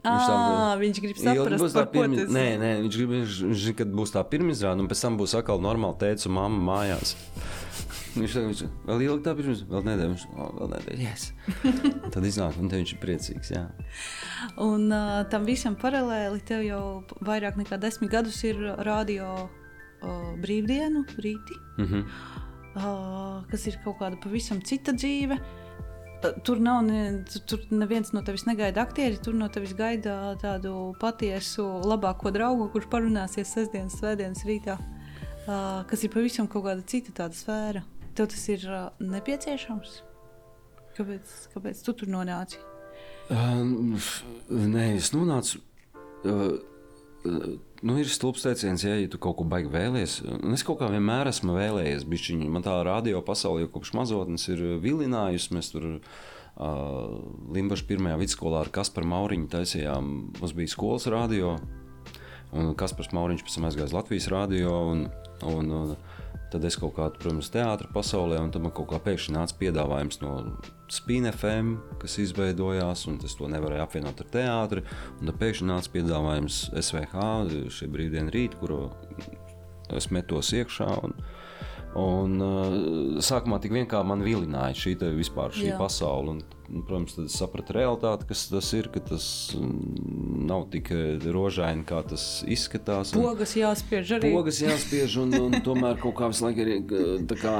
[0.00, 3.40] Viņš tam- Ah, viņš grib saprast, tā ko pirmi- tas Nē, nē, viņš grib, viņš,
[3.50, 7.12] viņš kad būs tā pirmizrāde, un pēc tam būs atkal normāli teica mamma mājās.
[8.16, 11.28] Viņš saka, viņš vēl ilgi tā pirms, vēl nedēļa, viņš oh, vēl nedēļa, yes.
[12.10, 13.62] Tad iznāk, un viņš ir priecīgs, jā.
[14.58, 16.82] Un uh, tam visam paralēli tev jau
[17.22, 19.50] vairāk nekā desmit gadus ir radio
[20.02, 22.04] uh, brīvdienu rīti, Mhm.
[22.76, 25.38] uh, kas ir kaut kāda pavisam cita dzīve.
[25.40, 25.56] Uh,
[26.44, 30.92] Tur nav ne, tu- tur neviens no tevis negaida aktieri, tur no tevis gaida tādu
[31.00, 34.74] patiesu labāko draugu, kurš parunāsies sestdienas, svētdienas rītā,
[35.48, 37.82] uh, kas ir pavisam kaut kāda cita tāda sfēra.
[38.14, 40.02] Tev tas ir uh, nepieciešams?
[40.98, 42.58] Kāpēc, kāpēc tu tur nonāci?
[43.30, 43.96] Uh,
[44.50, 45.62] nē, es nonācu.
[46.22, 46.58] Uh,
[47.24, 47.56] uh,
[47.86, 50.20] nu, ir stulbs teiciens, ja, ja tu kaut ko baigi vēlies.
[50.40, 52.06] Un es kaut kā vienmēr esmu vēlējies.
[52.10, 55.54] Bišķiņ, man tā radio pasaule jau kopš mazotnes ir vilinājusi.
[55.56, 56.00] Mēs tur uh,
[57.56, 60.10] Limbaģa pirmajā vidusskolā ar Kasparu Mauriņu taisījām.
[60.38, 61.56] Mums bija skolas radio.
[62.50, 64.74] Un Kaspars Mauriņš pēc tam aizgāja uz Latvijas radio.
[64.92, 65.06] Un,
[65.46, 65.94] un, un,
[66.50, 70.18] Tad es kaut kādā, protams, teātrī pasaulē, un tad man kaut kā pēkšņi nāca piedāvājums
[70.18, 70.32] no
[70.90, 74.82] Spīna FM, kas izveidojās, un es to nevarēju apvienot ar teātri.
[75.20, 77.26] Tad pēkšņi nāca piedāvājums SVH,
[77.76, 78.88] šī brīvdiena rīta, kuru
[79.94, 80.88] es metos iekšā.
[81.06, 81.14] Un,
[82.00, 82.34] un,
[83.22, 85.78] sākumā tik vienkārši man vilināja šī vispār šī Jā.
[85.78, 86.34] pasaule.
[86.34, 89.24] Un, protams, tad sapratu realitāti, kas tas ir, ka tas
[89.58, 90.90] mm, nav tik
[91.34, 93.12] rožaini, kā tas izskatās.
[93.16, 94.30] un- Pogas jāspiež arī.
[94.34, 96.72] Pogas jāspiež, un, un tomēr kaut kā visu laiku ir.
[97.30, 97.54] tā Kā,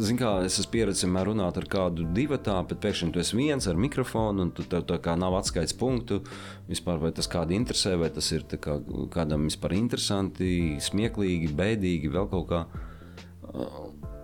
[0.00, 3.36] zin, kā, es esmu pieredzējis vienmēr runāt ar kādu divu tādu, bet pēkšņi tu esi
[3.38, 6.22] viens ar mikrofonu, un tu tev tā kā nav atskaites punktu.
[6.70, 8.78] Vispār, vai tas kādu interesē, vai tas ir kā,
[9.14, 12.64] kādam vispār interesanti, smieklīgi, bēdīgi, vēl kaut kā.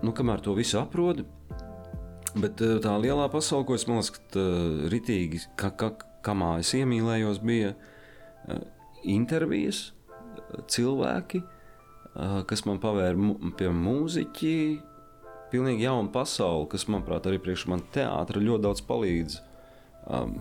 [0.04, 1.24] Nu, kamēr to visu aprodu,
[2.36, 4.44] Bet eh, tā lielā pasaule, ko es domāju, ka
[4.92, 5.94] ritīgi, ka, ka,
[6.26, 8.64] kamā es iemīlējos, bija eh,
[9.16, 9.92] intervijas,
[10.36, 14.58] eh, cilvēki, eh, kas man pavēra pie mūziķi.
[15.52, 19.36] Pilnīgi jauna pasaule, kas, manuprāt, arī priekš man teātra ļoti daudz palīdz.
[20.06, 20.32] Um,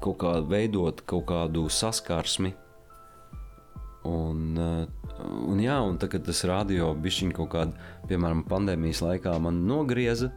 [0.00, 2.54] kaut kā veidot kaut kādu saskarsmi.
[4.06, 9.64] Un, uh, un, jā, un tagad tas radio bišķiņ kaut kādā, piemēram, pandēmijas laikā man
[9.68, 10.30] nogrieza.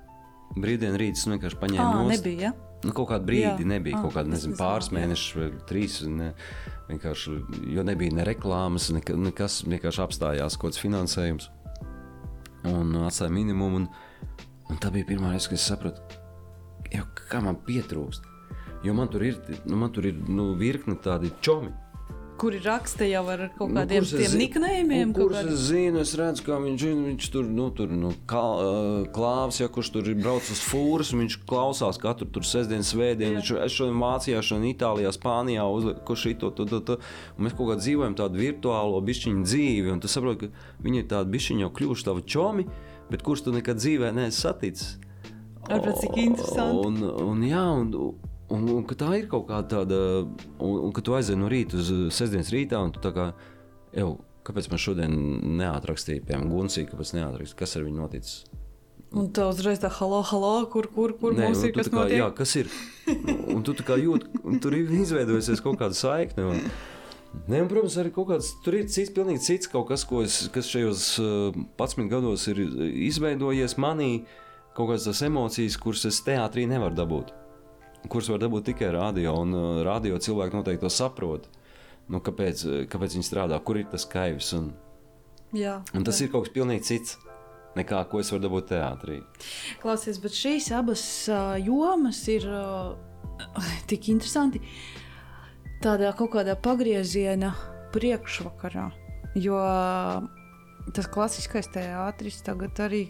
[0.57, 2.49] Brīvdienu rīts nu, vienkārši paņēma nebija.
[2.49, 2.72] Ja?
[2.82, 3.68] Nu, kaut kādu brīdi Jā.
[3.76, 5.99] nebija, Ah, kaut kāda, nezinu, pāris mēnešus vai trīs.
[6.09, 6.32] Ne,
[6.89, 7.36] vienkārši,
[7.76, 11.51] jo nebija ne reklāmas, neka, nekas, vienkārši apstājās kaut kāds finansējums.
[12.72, 13.84] Un atstāja minimumu.
[13.84, 13.88] Un,
[14.70, 16.20] un tā bija pirmā reize, kad es sapratu,
[16.89, 18.28] jau, kā man pietrūkst.
[18.82, 19.38] Jo man tur ir,
[19.70, 21.70] nu, man tur ir nu, virkne tādi čomi.
[22.42, 25.12] Kuri raksta jau ar kaut Nu, kādiem es tiem niknējumiem.
[25.12, 28.42] nu, kaut Kurus kādi- es redzu, kā viņš, zina, viņš tur, nu, tur nu, kā,
[29.14, 33.38] klāvs, ja kurš tur ir braucis uz fūras, viņš klausās katru tur sestdienas svētdienu.
[33.38, 36.98] Viņš, es šodien Vācijā, šodien Itālijā, Spānijā, uzliku, kurš šito, to, to, to.
[37.38, 41.30] Mēs kaut kā dzīvojam tādu virtuālo bišķiņu dzīvi, un tu saproti, ka viņi ir tādi
[41.38, 42.66] bišķiņi jau kļuvuši tavi čomi,
[43.12, 44.98] bet kurus tu nekad dzīvē neesi saticis.
[45.70, 46.88] Ārprāt, cik interesanti.
[46.88, 47.92] Un, un, jā, un,
[48.52, 49.99] un, un ka tā ir kaut kāda tāda,
[50.60, 53.32] un, un ka tu aizej no rīta uz sestdienas rītā, un tu tā kā,
[53.97, 54.14] jau,
[54.47, 55.20] kāpēc man šodien
[55.62, 58.41] neatrakstīja, piemēram, Gunsī, kāpēc neatrakstīja, kas ar viņu noticis?
[59.12, 62.22] Un tā uzreiz tā, halo, halo, kur, kur, kur Nē, mums ir kas kā, notiek?
[62.22, 62.72] jā, kas ir?
[63.52, 64.30] Un tu tā kā jūti,
[64.64, 66.47] tur ir izveidojusies kaut kāda saikne.
[66.54, 66.66] Un,
[67.47, 70.68] Ne, un, protams, arī kaut kāds tur ir cits, pilnīgi cits kaut kas, es, kas
[70.68, 72.60] šajos uh, 11 gados ir
[73.08, 74.26] izveidojies manī,
[74.76, 77.32] kaut kādas emocijas, kuras es teātrī nevaru dabūt.
[78.10, 81.45] Kuras var dabūt tikai radio, un uh, radio cilvēki noteikti to saprot.
[82.12, 84.49] Nu, kāpēc, kāpēc viņi strādā, kur ir tas kaivs?
[84.58, 84.72] Un,
[85.56, 87.18] Jā, un tas ir kaut kas pilnīgi cits.
[87.76, 89.22] nekā ko es varu dabūt teātrī.
[89.80, 92.97] Klausies, bet šīs abas uh, jomas ir uh,
[93.89, 94.60] tik interesanti.
[95.82, 97.54] Tādā kaut kādā pagrieziena
[97.95, 98.89] priekšvakarā.
[99.39, 100.28] Jo uh,
[100.91, 103.06] tas klasiskais teātris tagad arī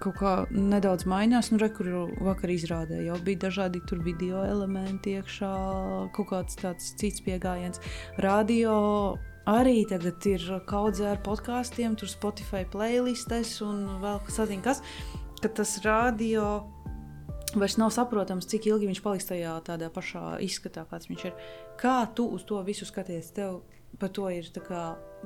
[0.00, 1.50] kaut kā nedaudz mainās.
[1.52, 1.88] Nu, re, kur
[2.24, 5.52] vakar izrādē jau bija dažādi video elementi iekšā,
[6.16, 7.80] kaut kāds tāds cits pieejams.
[8.18, 8.74] Radio
[9.50, 14.82] arī tagad ir kaudzē ar podkāstiem, tur Spotify playlistes un vēl kas atzina, kas,
[15.40, 16.62] ka tas radio
[17.58, 21.36] vairs nav saprotams, cik ilgi viņš paliks tajā tādā pašā izskatā, kāds viņš ir.
[21.80, 23.32] Kā tu uz to visu skaties?
[23.34, 23.62] Tev
[23.98, 24.46] par to ir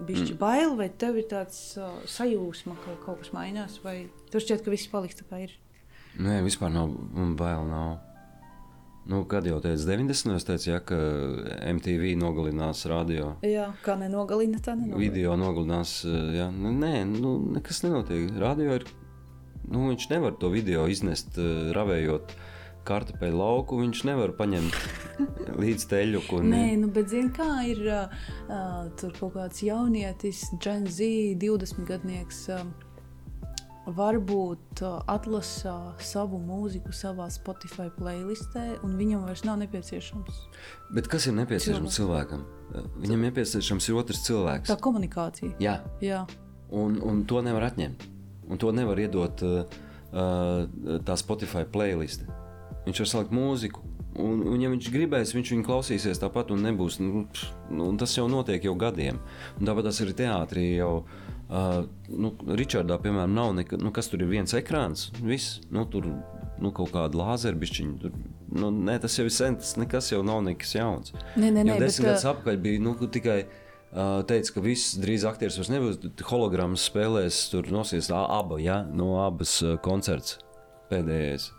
[0.06, 0.38] bijis mm.
[0.38, 4.72] bail, vai tev ir tāds uh, sajūsma, ka kaut kas mainās, vai tev šķiet, ka
[4.72, 5.54] viss paliks tā kā ir?
[6.14, 6.92] Nē, vispār nav
[7.38, 7.64] bail.
[7.68, 7.94] Nav.
[9.10, 10.30] Nu, kad jau teicu, 90.
[10.30, 10.96] gados teicu, ja, ka
[11.74, 13.34] MTV nogalinās radio.
[13.44, 15.02] Jā, kā nenogalina, tā nenogalina.
[15.02, 15.98] Video nogalinās.
[16.06, 16.48] Jā.
[16.54, 18.30] Nu, nē, nu, nekas nenotiek.
[18.40, 18.88] Radio ir.
[19.64, 21.36] Nu, viņš nevar to video iznest,
[21.76, 22.50] ravējot uh,
[22.86, 24.78] kartupeļu lauku viņš nevar paņemt
[25.62, 26.40] līdz teļuku.
[26.46, 31.08] Nē, nu, bet zini, kā ir uh, tur kaut kāds jaunietis, Gen Z,
[31.42, 32.44] 20 gadnieks.
[32.52, 32.66] Uh,
[33.84, 40.40] varbūt uh, atlasa savu mūziku savā Spotify playlistē, un viņam vairs nav nepieciešams.
[40.96, 42.46] Bet kas ir nepieciešams cilvēkam?
[43.02, 44.72] Viņam nepieciešams ir otrs cilvēks.
[44.72, 45.52] Tā komunikācija.
[45.62, 46.24] Jā, Jā.
[46.74, 48.08] Un, un to nevar atņemt.
[48.50, 49.82] Un to nevar iedot uh,
[51.04, 52.26] tā Spotify playliste.
[52.84, 53.84] Viņš var salikt mūziku.
[54.20, 57.00] Un, un, ja viņš gribēs, viņš viņu klausīsies tāpat, un nebūs.
[57.02, 57.24] Nu,
[57.74, 59.18] nu, tas jau notiek jau gadiem.
[59.58, 60.68] Un tāpat tas ir teātrī.
[60.76, 60.92] Jau,
[61.48, 61.80] uh,
[62.12, 62.30] nu,
[62.60, 65.08] Ričardā, piemēram, nav nekā, nu, kas tur ir viens ekrāns.
[65.18, 68.12] Viss, nu, tur nu, kaut kāda lāzerbišķiņa.
[68.54, 71.16] Nu, nē, tas jau ir sen, tas nekas jau nav nekas jauns.
[71.34, 72.34] Nē, nē, nē, jo desmit gadus uh...
[72.36, 73.42] atpakaļ bija nu, tikai.
[73.94, 76.00] Teica, ka viss drīz aktieris vairs nebūs.
[76.26, 80.40] Hologrammas spēlēs, tur nosies aba, ja, no abas koncerts
[80.90, 81.52] pēdējais.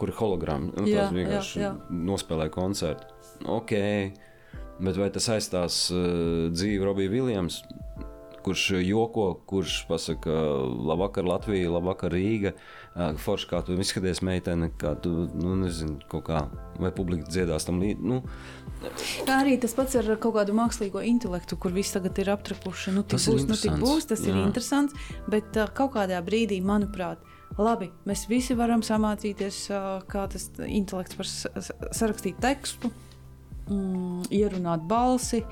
[0.00, 0.72] kur ir hologrāma.
[0.78, 2.00] Nu, jā, vienkārši jā, jā.
[2.08, 3.12] nospēlēja koncertu.
[3.48, 3.76] Ok,
[4.80, 7.62] bet vai tas aizstās uh, dzīvi Robija Viljams?
[8.40, 10.32] Kurš joko, kurš pasakā,
[10.88, 12.54] labvakar, Latvija, labvakar, Rīga.
[12.94, 16.46] Uh, forši, kā tu izskaties, meitene, kā tu, nu, nezinu, kaut kā,
[16.80, 18.08] vai publika dziedās tam līdzi.
[18.08, 18.22] Nu,
[19.28, 22.94] Kā arī tas pats ar kaut kādu mākslīgo intelektu, kur viss tagad ir aptrakuši.
[22.96, 24.32] Nu, tas būs, nu, būs, tas Jā.
[24.32, 24.96] ir interesants,
[25.28, 27.20] bet uh, kaut kādā brīdī, manuprāt,
[27.58, 29.64] Labi, mēs visi varam samācīties,
[30.10, 31.28] kā tas intelekts var
[31.90, 32.92] sarakstīt tekstu,
[33.68, 35.42] mm, ierunāt balsi,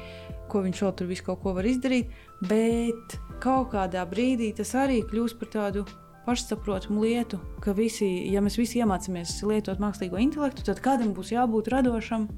[0.49, 2.13] ko viņš vēl tur visu kaut ko var izdarīt,
[2.49, 5.85] bet kaut kādā brīdī tas arī kļūst par tādu
[6.29, 11.71] pašsaprotamu lietu, ka visi, ja mēs visi iemācāmies lietot mākslīgo intelektu, tad kādam būs jābūt
[11.73, 12.29] radošam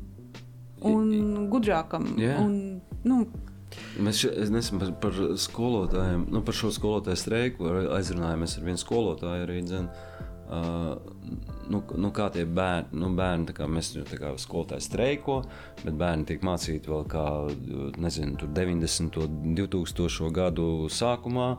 [0.86, 2.06] un gudrākam.
[2.18, 2.38] Yeah.
[2.42, 3.24] Un, nu,
[4.02, 9.60] Mēs nesen par, par skolotājiem, nu, par šo skolotāju streiku aizrunājāmies ar vienu skolotāju arī.
[9.66, 9.90] Dzen,
[10.50, 10.96] Uh,
[11.70, 15.36] nu, nu, kā tie bērni, nu, bērni kā mēs jau tādā skolotājā streiko,
[15.84, 17.22] bet bērni tiek mācīti vēl kā,
[18.02, 19.20] nezinu, 90.
[19.22, 20.32] un 2000.
[20.34, 21.52] gadu sākumā.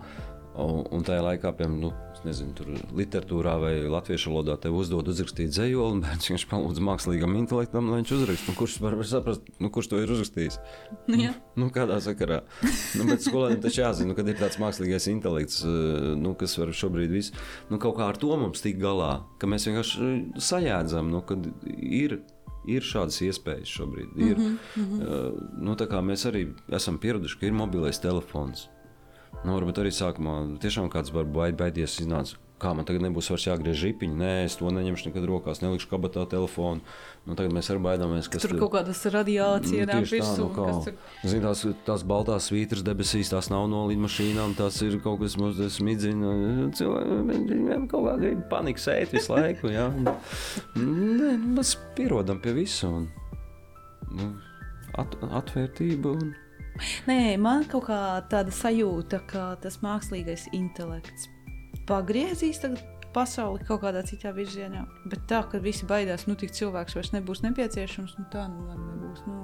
[0.60, 1.94] Un, un tajā laikā, piemēram, nu,
[2.28, 7.38] nezinu, tur literatūrā vai latviešu valodā te uzdod uzrakstīt dzējoli, un bērns vienkārši palūdz mākslīgam
[7.40, 8.50] intelektam, lai viņš uzrakst.
[8.50, 10.60] Nu, kurš var saprast, nu, kurš to ir uzrakstījis?
[11.22, 11.34] Ja.
[11.60, 12.42] Nu, kādā sakarā?
[13.00, 16.74] nu, bet skolēniem taču jāzina, nu, kad ir tāds mākslīgais intelekts, eh, nu, kas var
[16.76, 17.38] šobrīd visu,
[17.72, 20.12] nu, kaut kā ar to mums tik galā, ka mēs vienkārši
[20.52, 22.22] sajēdzam, nu, kad ir
[22.70, 24.12] ir šādas iespējas šobrīd.
[24.22, 25.00] Ir, mm -hmm.
[25.02, 28.68] uh, nu, mēs arī esam pieraduši, ka ir mobilais telefons.
[29.42, 32.38] Nu, varbūt arī sākumā tiešām kāds var baid, baidies iznāca.
[32.62, 36.28] Kā man tagad nebūs vairs jāgriež žipiņi, nē, es to neņemšu nekad rokās, nelikšu kabatā
[36.30, 36.84] telefonu.
[37.26, 40.46] Nu, tagad mēs arī baidāmies, ka tur kaut kādas radiācijas nu, ir virsū.
[40.46, 41.00] Nu, tur...
[41.26, 45.74] Zin, tās, tās baltās svītras debesīs, tās nav no lidmašīnām, tās ir kaut kas mazliet
[45.74, 46.36] smidzina.
[46.78, 49.74] Cilvēkiem kaut kā grib panikas ēt visu laiku.
[49.74, 49.90] Jā.
[50.78, 52.94] Nē, mēs pierodam pie visu.
[52.94, 53.10] Un,
[54.22, 54.32] nu,
[55.02, 56.14] at, atvērtība.
[56.14, 56.34] Un...
[57.10, 58.00] Nē, man kaut kā
[58.32, 61.30] tāda sajūta, ka tas mākslīgais intelekts
[61.90, 62.62] pagriezīs
[63.12, 64.86] pasauli kaut kādā citā virzienā.
[65.12, 69.26] Bet tā, ka visi baidās, nu, tik cilvēks vairs nebūs nepieciešams, nu, tā nu, nebūs.
[69.28, 69.40] Nu,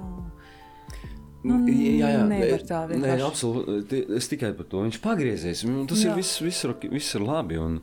[1.46, 3.20] Nu, jā, jā, nevar tā vienkārši.
[3.20, 4.00] Nē, absolūti.
[4.18, 4.80] Es tikai par to.
[4.82, 5.62] Viņš pagriezīs.
[5.68, 6.10] Nu, tas jā.
[6.10, 7.60] ir viss, viss, ir, viss ir labi.
[7.62, 7.76] Un,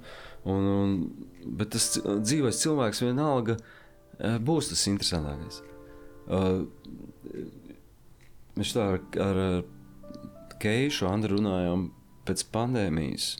[0.43, 0.97] un, un,
[1.55, 5.61] bet tas dzīvais cilvēks vienalga eh, būs tas interesantākais.
[6.25, 6.65] Uh,
[8.55, 9.63] Mēs tā ar, ar
[10.61, 11.89] Keišu Andru runājām
[12.27, 13.31] pēc pandēmijas.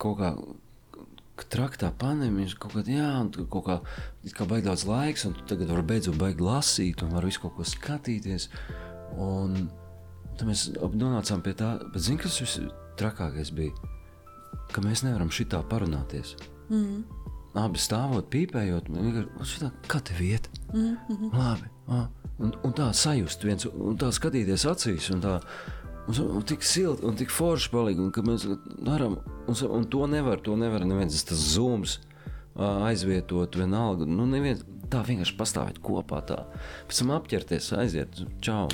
[0.00, 0.34] Kaut kā
[1.50, 3.78] traktā pandēmija, kaut kāda, jā, un kaut kā,
[4.36, 7.56] kā baigi daudz laiks, un tu tagad vari beidzot baigi lasīt, un vari visu kaut
[7.58, 8.48] ko skatīties.
[9.18, 9.66] Un
[10.38, 12.62] tad mēs nonācām pie tā, bet zini, kas viss
[12.98, 13.74] trakākais bija?
[14.74, 16.34] ka mēs nevaram šitā parunāties.
[16.72, 17.04] Mm.
[17.58, 20.48] Abi stāvot, pīpējot, vienkārši šitā, kā tev iet?
[20.72, 21.34] Mm -hmm.
[21.38, 21.70] Labi.
[21.88, 22.08] Ah.
[22.42, 25.38] Un, un tā sajust viens, un tā skatīties acīs, un tā.
[26.04, 28.42] Un, un tik silti un tik forši palika, un mēs
[28.84, 29.14] darām,
[29.48, 31.94] un, un to nevar, to nevar neviens tas zūms
[32.60, 34.04] aizvietot vienalga.
[34.04, 34.60] Nu, neviens,
[34.92, 36.42] tā vienkārši pastāvēt kopā, tā.
[36.88, 38.68] pēc tam apķerties, aiziet, čau.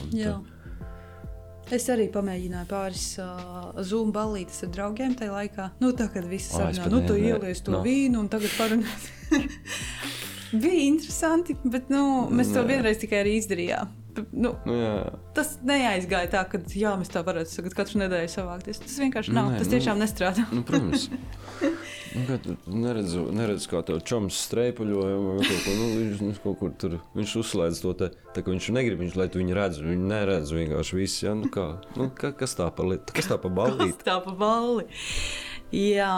[1.71, 5.69] Es arī pamēģināju pāris uh, zūmu ballītes ar draugiem tajā laikā.
[5.79, 7.85] Nu, tā kā viss sarunā, nu, tu ielies to no.
[7.87, 9.07] vīnu un tagad parunās.
[10.53, 13.97] Bija interesanti, bet nu, mēs to vienreiz tikai arī izdarījām.
[14.33, 15.19] Nu, nu, jā, jā.
[15.37, 18.83] Tas neaizgāja tā, ka jā, mēs tā varētu katru nedēļu savākties.
[18.83, 19.53] Tas vienkārši nav.
[19.53, 20.47] Nē, tas tiešām nu, nestrādā.
[20.55, 21.09] nu, protams.
[22.11, 22.35] Nu,
[22.67, 25.19] neredzu, neredzu, kā tev čoms streipuļoja.
[25.21, 28.09] Nu, viņš, viņš kaut kur tur viņš uzslēdz to te.
[28.35, 29.79] Tā, viņš negrib, viņš, lai tu viņu redz.
[29.85, 31.23] Viņu neredz vienkārši viss.
[31.23, 31.37] Ja?
[31.39, 33.93] Nu, kā, nu, kā, kas tā pa, kas tā pa balli?
[33.93, 34.89] Kas tā pa balli?
[35.71, 36.17] Jā,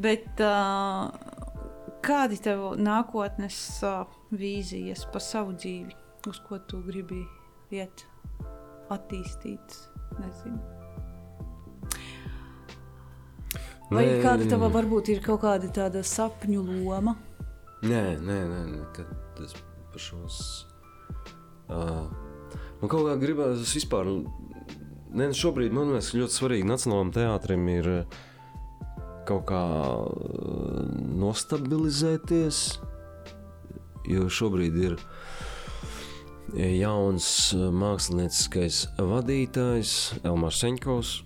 [0.00, 1.12] bet uh,
[2.02, 5.96] kādi tev nākotnes uh, vīzijas par savu dzīvi?
[6.30, 7.22] Uz ko tu gribi
[7.74, 8.04] iet,
[8.92, 9.78] attīstīt?
[10.20, 10.60] Nezinu.
[13.92, 17.16] Vai nē, kāda tava varbūt ir kaut kāda tāda sapņu loma?
[17.82, 19.56] Nē, nē, nē, nekad tas
[19.92, 20.38] par šos.
[21.68, 22.06] Uh,
[22.80, 24.08] man kaut kā gribās vispār.
[25.12, 27.90] Nē, šobrīd man liekas, ļoti svarīgi Nacionālajam teātrim ir
[29.28, 29.62] kaut kā
[31.22, 32.62] nostabilizēties.
[34.10, 34.96] Jo šobrīd ir
[36.58, 39.92] jauns mākslinieckais vadītājs
[40.26, 41.20] Elmārs Seņkovs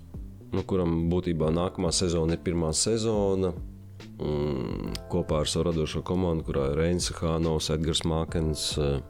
[0.56, 3.52] nu, kuram būtībā nākamā sezona ir pirmā sezona.
[5.12, 9.00] Kopā ar savu radošo komandu, kurā ir Reins Hānovs, Edgars Mākens, eh,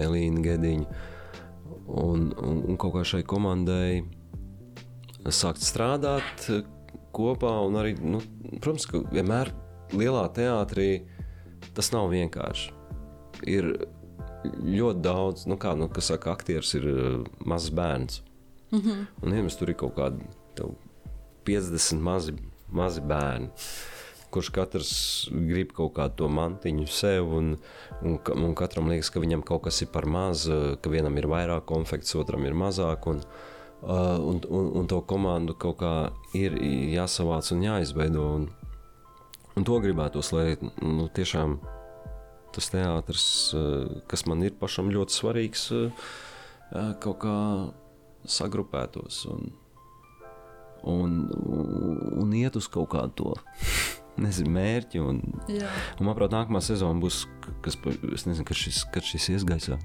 [0.00, 1.02] Elīna Gediņa.
[1.84, 4.04] Un, un, un kaut kā šai komandai
[5.28, 6.64] sākt strādāt eh,
[7.14, 7.52] kopā.
[7.80, 8.22] Arī, nu,
[8.60, 9.52] protams, ka vienmēr
[9.94, 10.88] lielā teātrī
[11.74, 12.72] tas nav vienkārši.
[13.50, 13.72] Ir
[14.44, 18.22] ļoti daudz, nu, kā nu, saka, aktieris ir uh, mazs bērns.
[18.70, 19.06] Mm -hmm.
[19.22, 20.18] Un, ja tur ir kaut kāda
[21.44, 22.34] 50 mazi,
[22.68, 23.48] mazi bērni.
[24.30, 24.92] Kurš katrs
[25.30, 27.56] grib kaut kādu to mantiņu sev, un,
[28.02, 30.48] un, un katram liekas, ka viņam kaut kas ir par maz,
[30.80, 33.06] ka vienam ir vairāk konfekts, otram ir mazāk.
[33.06, 33.20] Un,
[33.84, 35.94] un, un, un to komandu kaut kā
[36.36, 36.56] ir
[36.94, 38.26] jāsavāc un jāizveido.
[38.38, 38.46] Un,
[39.54, 41.58] un to gribētos, lai nu, tiešām
[42.54, 43.26] tas teātris,
[43.56, 46.14] uh, kas man ir pašam ļoti svarīgs, uh,
[47.02, 47.36] kaut kā
[48.24, 49.24] sagrupētos.
[49.34, 49.50] Un,
[50.88, 51.18] un,
[52.22, 53.34] un iet uz kaut kādu to
[54.24, 55.02] nezinu, mērķi.
[55.02, 55.20] Un,
[55.50, 55.68] Jā.
[55.98, 57.24] un manuprāt, nākamā sezona būs,
[57.64, 59.80] kas, nezinu, kad šis, kad šis ies gaisā.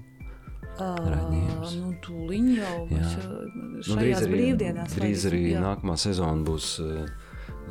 [0.80, 1.74] Raidījums.
[1.76, 4.96] Nu, tūliņ jau mēs nu, drīz arī, brīvdienās.
[4.96, 5.64] Drīz arī jā.
[5.64, 6.70] nākamā sezona būs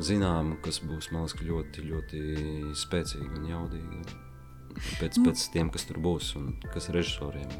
[0.05, 2.21] zināma, kas būs, man liekas, ļoti, ļoti
[2.77, 4.19] spēcīga un jaudīga.
[4.99, 5.27] Pēc, nu.
[5.27, 7.51] pēc tiem, kas tur būs un kas ir režisoriem.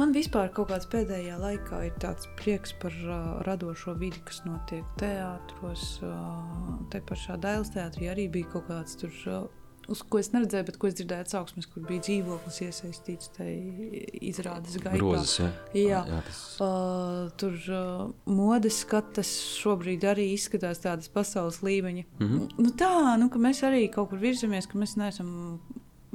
[0.00, 4.86] Man vispār kaut kāds pēdējā laikā ir tāds prieks par uh, radošo vidi, kas notiek
[5.00, 5.98] teātros.
[6.00, 9.12] Uh, te pašā Dailas teātrī arī bija kaut kāds tur.
[9.26, 9.46] Uh,
[9.92, 14.78] Uz ko es neredzēju, bet ko es dzirdēju, atsauksmes, kur bija dzīvoklis iesaistīts tajā izrādes
[14.82, 14.98] gaitā.
[15.02, 15.50] Rozes, ja?
[15.78, 16.40] Jā, jā tas...
[16.64, 19.30] uh, tur uh, modes skatas
[19.60, 22.06] šobrīd arī izskatās tādas pasaules līmeņa.
[22.18, 22.62] Mm -hmm.
[22.66, 25.60] nu, tā, nu, ka mēs arī kaut kur virzamies, ka mēs neesam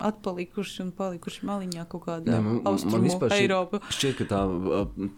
[0.01, 3.81] atpalikuši un palikuši maliņā kaut kādā austrumu Eiropā.
[3.93, 4.41] Šķiet, ka tā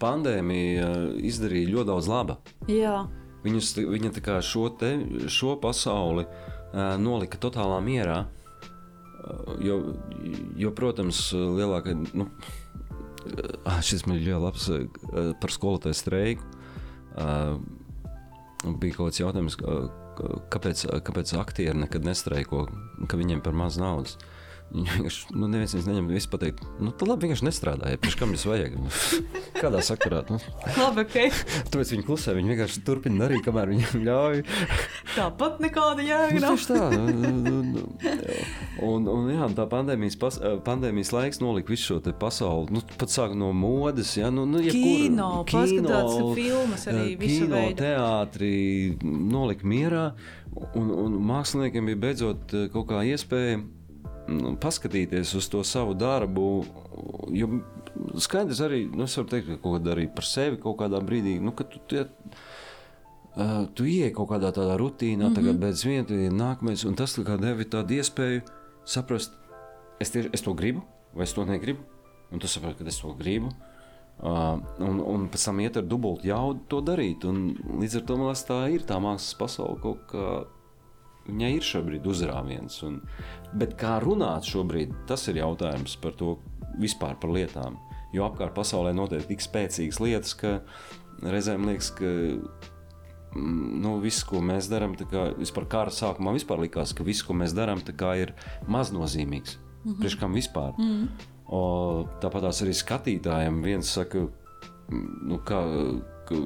[0.02, 0.90] pandēmija
[1.24, 2.38] izdarīja ļoti daudz laba.
[2.68, 3.04] Jā.
[3.44, 4.94] Viņus, viņa šo, te,
[5.28, 8.24] šo pasauli uh, nolika totālā mierā.
[9.64, 9.78] Jo,
[10.60, 11.96] jo, protams, lielākā.
[12.18, 12.28] Nu,
[13.88, 14.70] šis man ļoti labs
[15.40, 16.44] par skolotāju streiku.
[18.64, 19.58] Bija kaut kāds jautājums,
[20.54, 22.66] kāpēc, kāpēc aktieri nekad nestreiko,
[23.08, 24.18] ka viņiem par maz naudas.
[24.74, 28.00] Viņš vienkārši, nu, neviens viņus neņem, viss pateikt, nu, tā labi, vienkārši nestrādāja.
[28.02, 28.78] Pēc kam jums vajag?
[28.82, 28.90] Nu,
[29.62, 30.24] kādā sakarā?
[30.32, 30.40] Nu.
[30.80, 31.36] labi, ok.
[31.70, 34.42] Tāpēc viņi klusē, viņi vienkārši turpina darīt, kamēr viņiem ļauj.
[35.14, 36.42] Tāpat nekāda jēga.
[36.42, 37.84] Nu, tā, nu, nu, nu,
[38.88, 43.14] un, un, jā, tā pandēmijas, pas, pandēmijas laiks nolika visu šo te pasauli, nu, pat
[43.14, 46.02] sāk no modes, jā, nu, nu kino, kur, kino,
[46.34, 47.78] filmas arī eh, visu kino, veidu.
[47.84, 48.52] teātri
[49.06, 50.10] nolika mierā,
[50.74, 53.83] un, un māksliniekiem bija beidzot eh, kaut kā iespēja nu,
[54.62, 56.48] paskatīties uz to savu darbu.
[57.36, 57.50] Jo
[58.22, 61.36] skaidrs arī, nu, es varu teikt, ka kaut ko darīt par sevi kaut kādā brīdī,
[61.44, 62.06] nu, tu, tie,
[63.36, 65.36] uh, tu ieej kaut kādā tādā rutīnā, mm -hmm.
[65.36, 68.42] tagad bez viena, tad ir nākamais, un tas deva tādu iespēju
[68.86, 69.32] saprast,
[70.00, 70.82] es, tieši, es to gribu,
[71.14, 71.80] vai es to negribu,
[72.32, 73.50] un tu saproti, ka es to gribu.
[74.24, 77.26] Uh, un, un pēc tam iet ar dubultu jaudu to darīt.
[77.26, 80.46] Un līdz ar to man liekas, tā ir tā mākslas pasaule kaut kā
[81.28, 82.80] viņai ir šobrīd uzrāviens.
[82.88, 83.00] Un,
[83.60, 86.38] bet kā runāt šobrīd, tas ir jautājums par to
[86.80, 87.78] vispār par lietām.
[88.14, 90.60] Jo apkārt pasaulē notiek tik spēcīgas lietas, ka
[91.24, 94.96] reizēm liekas, ka mm, nu, viss, ko mēs darām,
[95.40, 97.82] vispār kara sākumā vispār likās, ka viss, ko mēs darām,
[98.18, 98.34] ir
[98.68, 99.58] maznozīmīgs.
[99.58, 100.00] Mm -hmm.
[100.00, 100.74] Priekš kam vispār?
[100.78, 101.08] Mm -hmm.
[101.48, 104.28] o, tāpat arī skatītājiem viens saka,
[104.90, 105.60] nu, kā,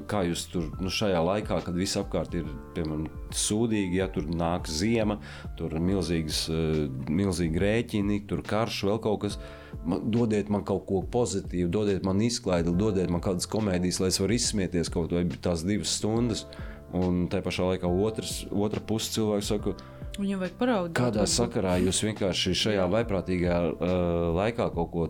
[0.09, 4.69] kā jūs tur nu, šajā laikā, kad viss apkārt ir piemēram, sūdīgi, ja tur nāk
[4.71, 5.19] ziema,
[5.59, 9.39] tur ir milzīgas, eh, milzīgi rēķini, tur karš, vēl kaut kas
[9.83, 14.21] man, dodiet man kaut ko pozitīvu, dodiet man izklaidi, dodiet man kādas komēdijas, lai es
[14.23, 16.47] varu izsmieties kaut vai tās divas stundas.
[16.95, 19.75] Un tā pašā laikā otrs, otra puse cilvēks saka,
[20.17, 20.93] Viņam vajag paraudāt.
[20.97, 23.91] Kādā sakarā jūs vienkārši šajā vaiprātīgajā uh,
[24.33, 25.03] laikā kaut ko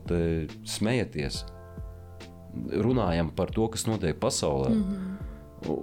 [0.68, 1.46] smejaties?
[2.88, 4.70] Runājam par to, kas notiek pasaulē.
[4.70, 5.78] Mm -hmm.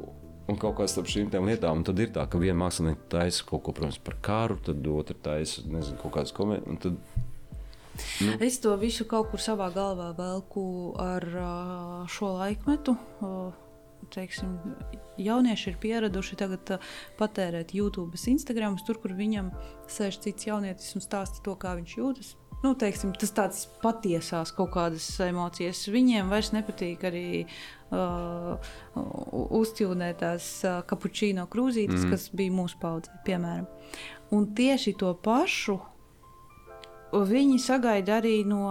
[0.49, 3.73] Un, kaut kā starp šīm lietām, tad ir tā, ka viena mākslinieka taisa kaut ko,
[3.73, 6.93] protams, par karu, tad otra taisa, nezinu, kaut kādas komēdijas
[8.21, 8.33] Nu.
[8.41, 11.27] Es to visu kaut kur savā galvā velku ar
[12.11, 12.97] šo laikmetu.
[14.15, 14.59] Teiksim,
[15.17, 16.75] jaunieši ir pieraduši tagad
[17.19, 19.49] patērēt YouTube, Instagram, tur, kur viņam
[19.91, 22.35] sēž cits jaunietis un stāsta to, kā viņš jūtas.
[22.65, 25.83] Nu, teiksim, tas tāds patiesās kaut kādas emocijas.
[25.93, 28.71] Viņiem vairs nepatīk arī uh,
[29.61, 32.15] uzķūnētās uh, kapučīno krūzītes, mm.
[32.15, 33.69] kas bija mūsu paudzē, piemēram.
[34.33, 35.77] Un tieši to pašu
[37.15, 38.65] viņi sagaida arī no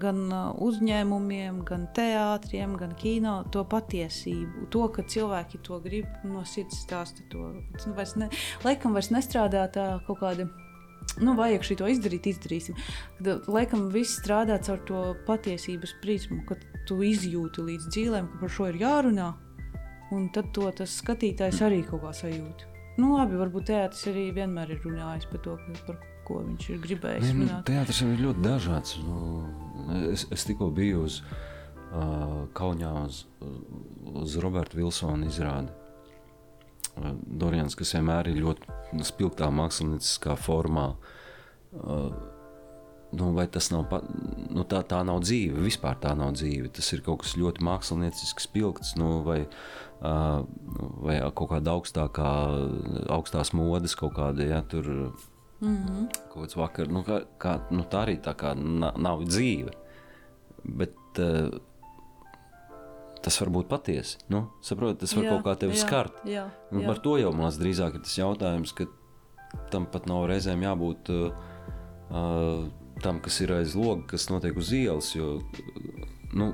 [0.00, 0.24] gan
[0.64, 4.66] uzņēmumiem, gan teātriem, gan kino to patiesību.
[4.74, 7.22] To, ka cilvēki to grib no sirds stāsta.
[7.30, 8.32] To nu, vairs ne,
[8.64, 10.48] laikam vairs nestrādā tā kaut kāda.
[11.22, 12.78] Nu, vajag šī to izdarīt, izdarīsim.
[13.18, 18.54] Kad, laikam viss strādā caur to patiesības prizmu, kad tu izjūti līdz dzīvēm, ka par
[18.56, 19.30] šo ir jārunā.
[20.14, 22.66] Un tad to tas skatītājs arī kaut kā sajūt.
[23.00, 25.56] Nu, labi, varbūt teātris arī vienmēr ir runājis par to,
[25.86, 25.96] par
[26.26, 27.32] ko viņš ir gribējis.
[27.32, 28.98] Ne, nu, teātris ir ļoti dažāds.
[29.02, 29.46] Nu,
[30.12, 33.24] es, es tikko biju uz uh, Kaunijā uz,
[34.22, 35.74] uz Roberta Vilsona izrādi.
[37.24, 40.92] Dorians, kas vienmēr ir ļoti nu, spilgtā mākslinieckā formā.
[41.74, 42.12] Uh,
[43.14, 44.00] nu, vai tas nav, pa,
[44.54, 46.70] nu, tā, tā nav dzīve, vispār tā nav dzīve.
[46.74, 50.42] Tas ir kaut kas ļoti māksliniecisks, spilgts, nu, vai, uh,
[51.02, 52.32] vai kaut kāda augstākā,
[53.14, 54.90] augstās modes, kaut kāda, ja tur
[55.64, 56.06] Mm -hmm.
[56.32, 58.54] Kaut kāds vakar, nu, kā, kā, nu, tā arī tā kā
[58.98, 59.70] nav dzīve.
[60.64, 61.60] Bet uh,
[63.24, 64.20] tas var būt patiesi.
[64.32, 66.20] Nu, saprot, tas var jā, kaut kā tevi jā, skart.
[66.28, 66.84] Jā, jā.
[66.84, 68.86] Par to jau man drīzāk ir tas jautājums, ka
[69.72, 71.48] tam pat nav reizēm jābūt uh,
[72.10, 72.66] uh,
[73.02, 75.10] tam, kas ir aiz loga, kas notiek uz ielas.
[75.16, 75.38] Jo,
[76.36, 76.52] nu,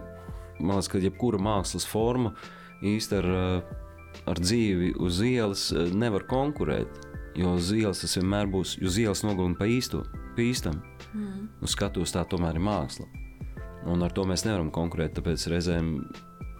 [0.60, 2.34] man liekas, ka jebkura mākslas forma
[2.86, 3.78] īstenībā ar,
[4.30, 7.06] ar dzīvi uz ielas nevar konkurēt.
[7.38, 10.02] Jo uz ielas tas vienmēr būs, jo uz ielas nogalina pa īstu,
[10.34, 10.80] pa īstam.
[11.14, 11.46] Mm.
[11.62, 13.06] Uz skatuves tā tomēr ir māksla.
[13.90, 15.14] Un ar to mēs nevaram konkurēt.
[15.16, 15.92] Tāpēc reizēm,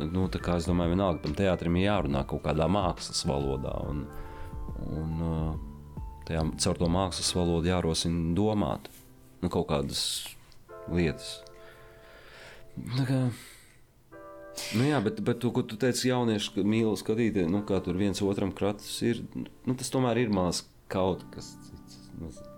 [0.09, 3.75] nu, es domāju, vienalga tam teātrim ir jārunā kaut kādā mākslas valodā.
[3.91, 4.05] Un,
[4.97, 5.23] un
[6.29, 8.91] tajā, caur to mākslas valodu jārosina domāt
[9.41, 10.03] nu, kaut kādas
[10.91, 11.39] lietas.
[12.97, 13.23] Tā kā,
[14.77, 18.21] Nu jā, bet, bet to, ko tu teici, jaunieši mīl skatīties, nu, kā tur viens
[18.27, 22.50] otram kratus ir, nu, tas tomēr ir maz kaut kas cits.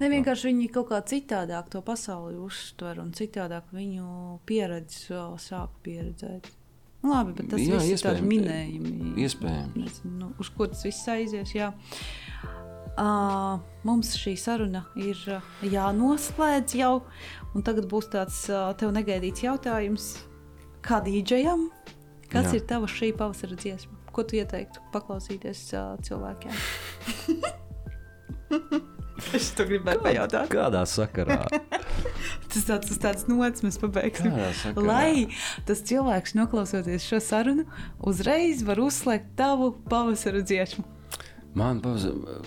[0.00, 6.50] Ne vienkārši viņi kaut kā citādāk to pasauli uztver un citādāk viņu pieredzi sāk pieredzēt.
[7.00, 9.14] Nu, labi, bet tas jā, viss ir tāds minējumi.
[9.24, 9.76] Iespējams.
[9.76, 11.72] Nezinu, nu, uz ko tas viss aizies, jā.
[13.00, 16.94] Uh, mums šī saruna ir uh, jānoslēdz jau,
[17.54, 20.10] un tagad būs tāds uh, tev negaidīts jautājums
[20.84, 21.68] kā dīdžejam,
[22.28, 22.58] kas Jā.
[22.58, 23.96] ir tava šī pavasara dziesma?
[24.12, 26.54] Ko tu ieteiktu paklausīties uh, cilvēkiem?
[29.38, 30.52] es to gribēju pajautāt.
[30.52, 31.42] Kādā sakarā?
[32.52, 34.32] tas tāds, tāds nots mēs pabeigsim.
[34.78, 35.28] Lai
[35.68, 37.66] tas cilvēks, noklausoties šo sarunu,
[38.12, 40.86] uzreiz var uzslēgt tavu pavasara dziesmu.
[41.58, 42.40] Man pavasara.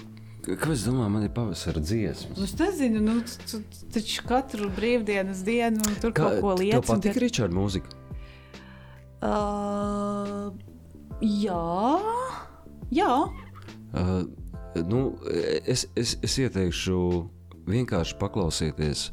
[0.43, 2.35] Kāpēc es domāju, man ir pavasara dziesmas?
[2.35, 6.89] Nu, es nezinu, nu, tu, tu, taču katru brīvdienas dienu tur Kā, kaut ko lietas.
[6.89, 7.95] Tev patīk Ričarda mūzika?
[9.23, 10.49] Uh,
[11.23, 11.61] jā,
[12.91, 13.13] jā.
[13.95, 14.25] Uh,
[14.81, 15.05] nu,
[15.65, 16.99] es, es, es ieteikšu
[17.69, 19.07] vienkārši paklausieties.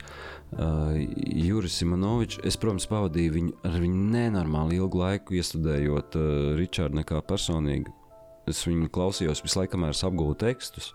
[0.50, 0.96] Uh,
[1.38, 7.20] Juris Simonovičs, es, protams, pavadīju viņu ar viņu nenormāli ilgu laiku, iestudējot uh, Ričārdu nekā
[7.28, 7.92] personīgi.
[8.50, 10.90] Es viņu klausījos visu laiku, kamēr es apgūstu tekstus.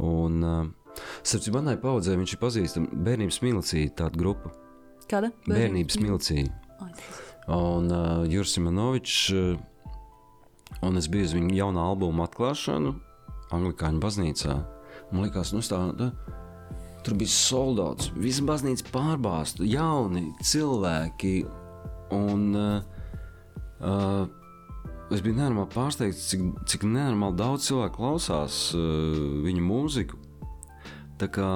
[0.00, 4.54] Un, uh, starp manai paudzei viņš ir pazīstams bērnības milicija, tāda grupa.
[5.10, 5.28] Kāda?
[5.44, 6.48] Bērnības, bērnības milicija.
[7.50, 9.20] Un uh, Juris Simanovičs.
[9.34, 12.96] Uh, un es biju uz viņa jaunā albuma atklāšanu.
[13.54, 14.56] Anglikāņu baznīcā.
[15.10, 16.10] Man liekas, nu, tā, tā,
[17.04, 21.34] tur bija soldāts, visa baznīca pārbāzta, jauni cilvēki.
[22.14, 22.80] Un, uh,
[23.86, 24.24] uh,
[25.14, 30.18] es biju nenormāli pārsteigts, cik, cik nenormāli daudz cilvēku klausās uh, viņa mūziku.
[31.20, 31.50] Tā kā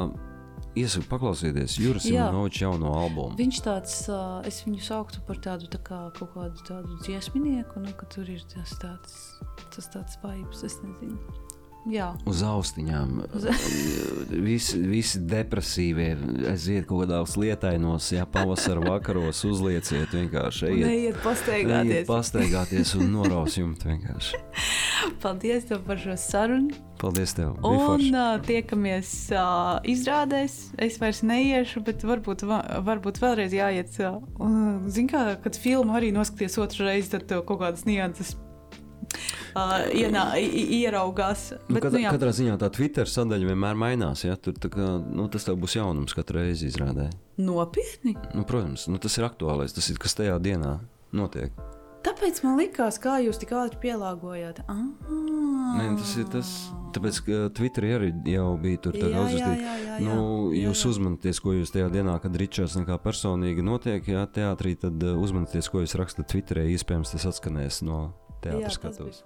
[0.79, 3.39] iesaku paklausīties Juris Imanoviča jauno albumu.
[3.39, 7.95] Viņš tāds, uh, es viņu sauktu par tādu tā kā kaut kādu tādu dziesminieku, nu,
[7.99, 9.19] ka tur ir tas tāds,
[9.75, 11.44] tas tāds vibes, es nezinu.
[11.91, 12.13] Jā.
[12.29, 13.19] Uz austiņām.
[14.49, 16.09] visi, visi depresīvie,
[16.53, 20.71] aiziet kaut kādās lietainos, ja pavasara vakaros uzlieciet vienkārši.
[20.71, 21.91] Ejiet, neiet pastaigāties.
[21.91, 24.41] Neiet pastaigāties un noraus jums vienkārši.
[25.25, 26.73] Paldies tev par šo sarunu.
[27.01, 27.59] Paldies tev.
[27.67, 30.57] Un uh, tiekamies uh, izrādēs.
[30.81, 33.99] Es vairs neiešu, bet varbūt, va, varbūt vēlreiz jāiet.
[34.01, 38.33] Uh, Zini, kā, kad filmu arī noskaties otru reizi, tad kaut kādas nianses
[39.55, 41.51] uh, ienā, ieraugās.
[41.69, 44.25] Nu, Bet, nu, katrā, nu, katrā ziņā tā Twitter sadaļa vienmēr mainās.
[44.27, 44.39] Ja?
[44.41, 47.11] Tur, kā, nu, tas tev būs jaunums katru reizi izrādē.
[47.41, 48.17] Nopietni?
[48.35, 49.77] Nu, protams, nu, tas ir aktuālais.
[49.77, 50.79] Tas ir kas tajā dienā
[51.15, 51.55] notiek.
[52.05, 54.61] Tāpēc man likās, kā jūs tik ātri pielāgojāt.
[54.69, 54.83] Ah.
[55.79, 56.51] Nē, tas ir tas.
[56.95, 60.19] Tāpēc, ka Twitterī arī jau bija tur tā uzrakstīts, nu,
[60.53, 60.91] jā, jūs jā.
[60.93, 65.71] uzmanieties, ko jūs tajā dienā, kad Ričards nekā personīgi notiek, jā, teātrī, tad uh, uzmanieties,
[65.73, 66.69] ko jūs rakstat Twitterī.
[66.77, 68.03] Iespējams, tas atskanēs no
[68.45, 69.25] teātras skatuves.